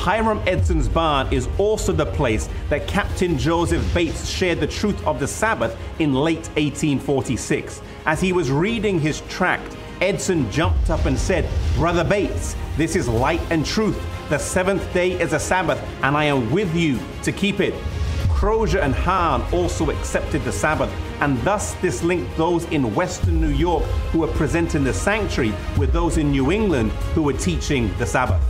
[0.08, 5.20] Hiram Edson's barn is also the place that Captain Joseph Bates shared the truth of
[5.20, 7.82] the Sabbath in late 1846.
[8.08, 13.06] As he was reading his tract, Edson jumped up and said, Brother Bates, this is
[13.06, 14.02] light and truth.
[14.30, 17.74] The seventh day is a Sabbath, and I am with you to keep it.
[18.30, 20.90] Crozier and Hahn also accepted the Sabbath,
[21.20, 25.92] and thus this linked those in Western New York who were presenting the sanctuary with
[25.92, 28.40] those in New England who were teaching the Sabbath.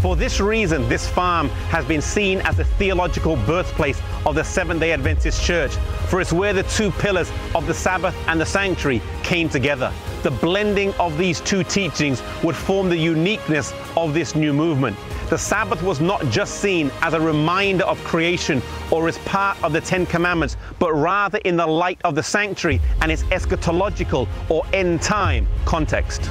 [0.00, 4.78] For this reason, this farm has been seen as the theological birthplace of the Seventh
[4.78, 5.74] day Adventist Church,
[6.06, 9.92] for it's where the two pillars of the Sabbath and the sanctuary came together.
[10.22, 14.96] The blending of these two teachings would form the uniqueness of this new movement.
[15.30, 19.72] The Sabbath was not just seen as a reminder of creation or as part of
[19.72, 24.64] the Ten Commandments, but rather in the light of the sanctuary and its eschatological or
[24.72, 26.30] end time context.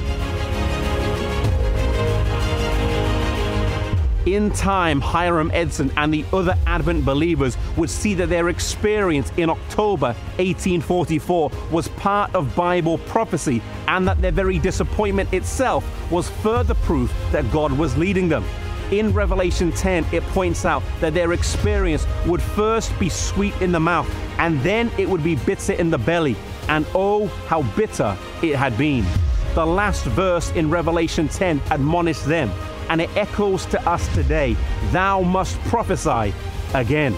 [4.28, 9.48] In time, Hiram Edson and the other Advent believers would see that their experience in
[9.48, 16.74] October 1844 was part of Bible prophecy and that their very disappointment itself was further
[16.74, 18.44] proof that God was leading them.
[18.90, 23.80] In Revelation 10, it points out that their experience would first be sweet in the
[23.80, 26.36] mouth and then it would be bitter in the belly.
[26.68, 29.06] And oh, how bitter it had been.
[29.54, 32.50] The last verse in Revelation 10 admonished them
[32.90, 34.56] and it echoes to us today
[34.90, 36.34] Thou must prophesy
[36.74, 37.14] again.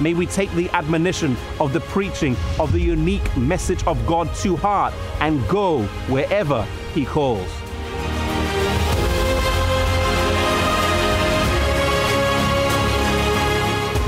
[0.00, 4.56] May we take the admonition of the preaching of the unique message of God to
[4.56, 7.48] heart and go wherever He calls.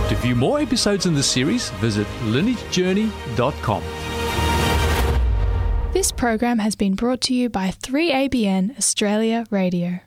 [0.08, 3.82] To view more episodes in the series, visit lineagejourney.com.
[5.92, 10.00] This program has been brought to you by 3ABN Australia Radio.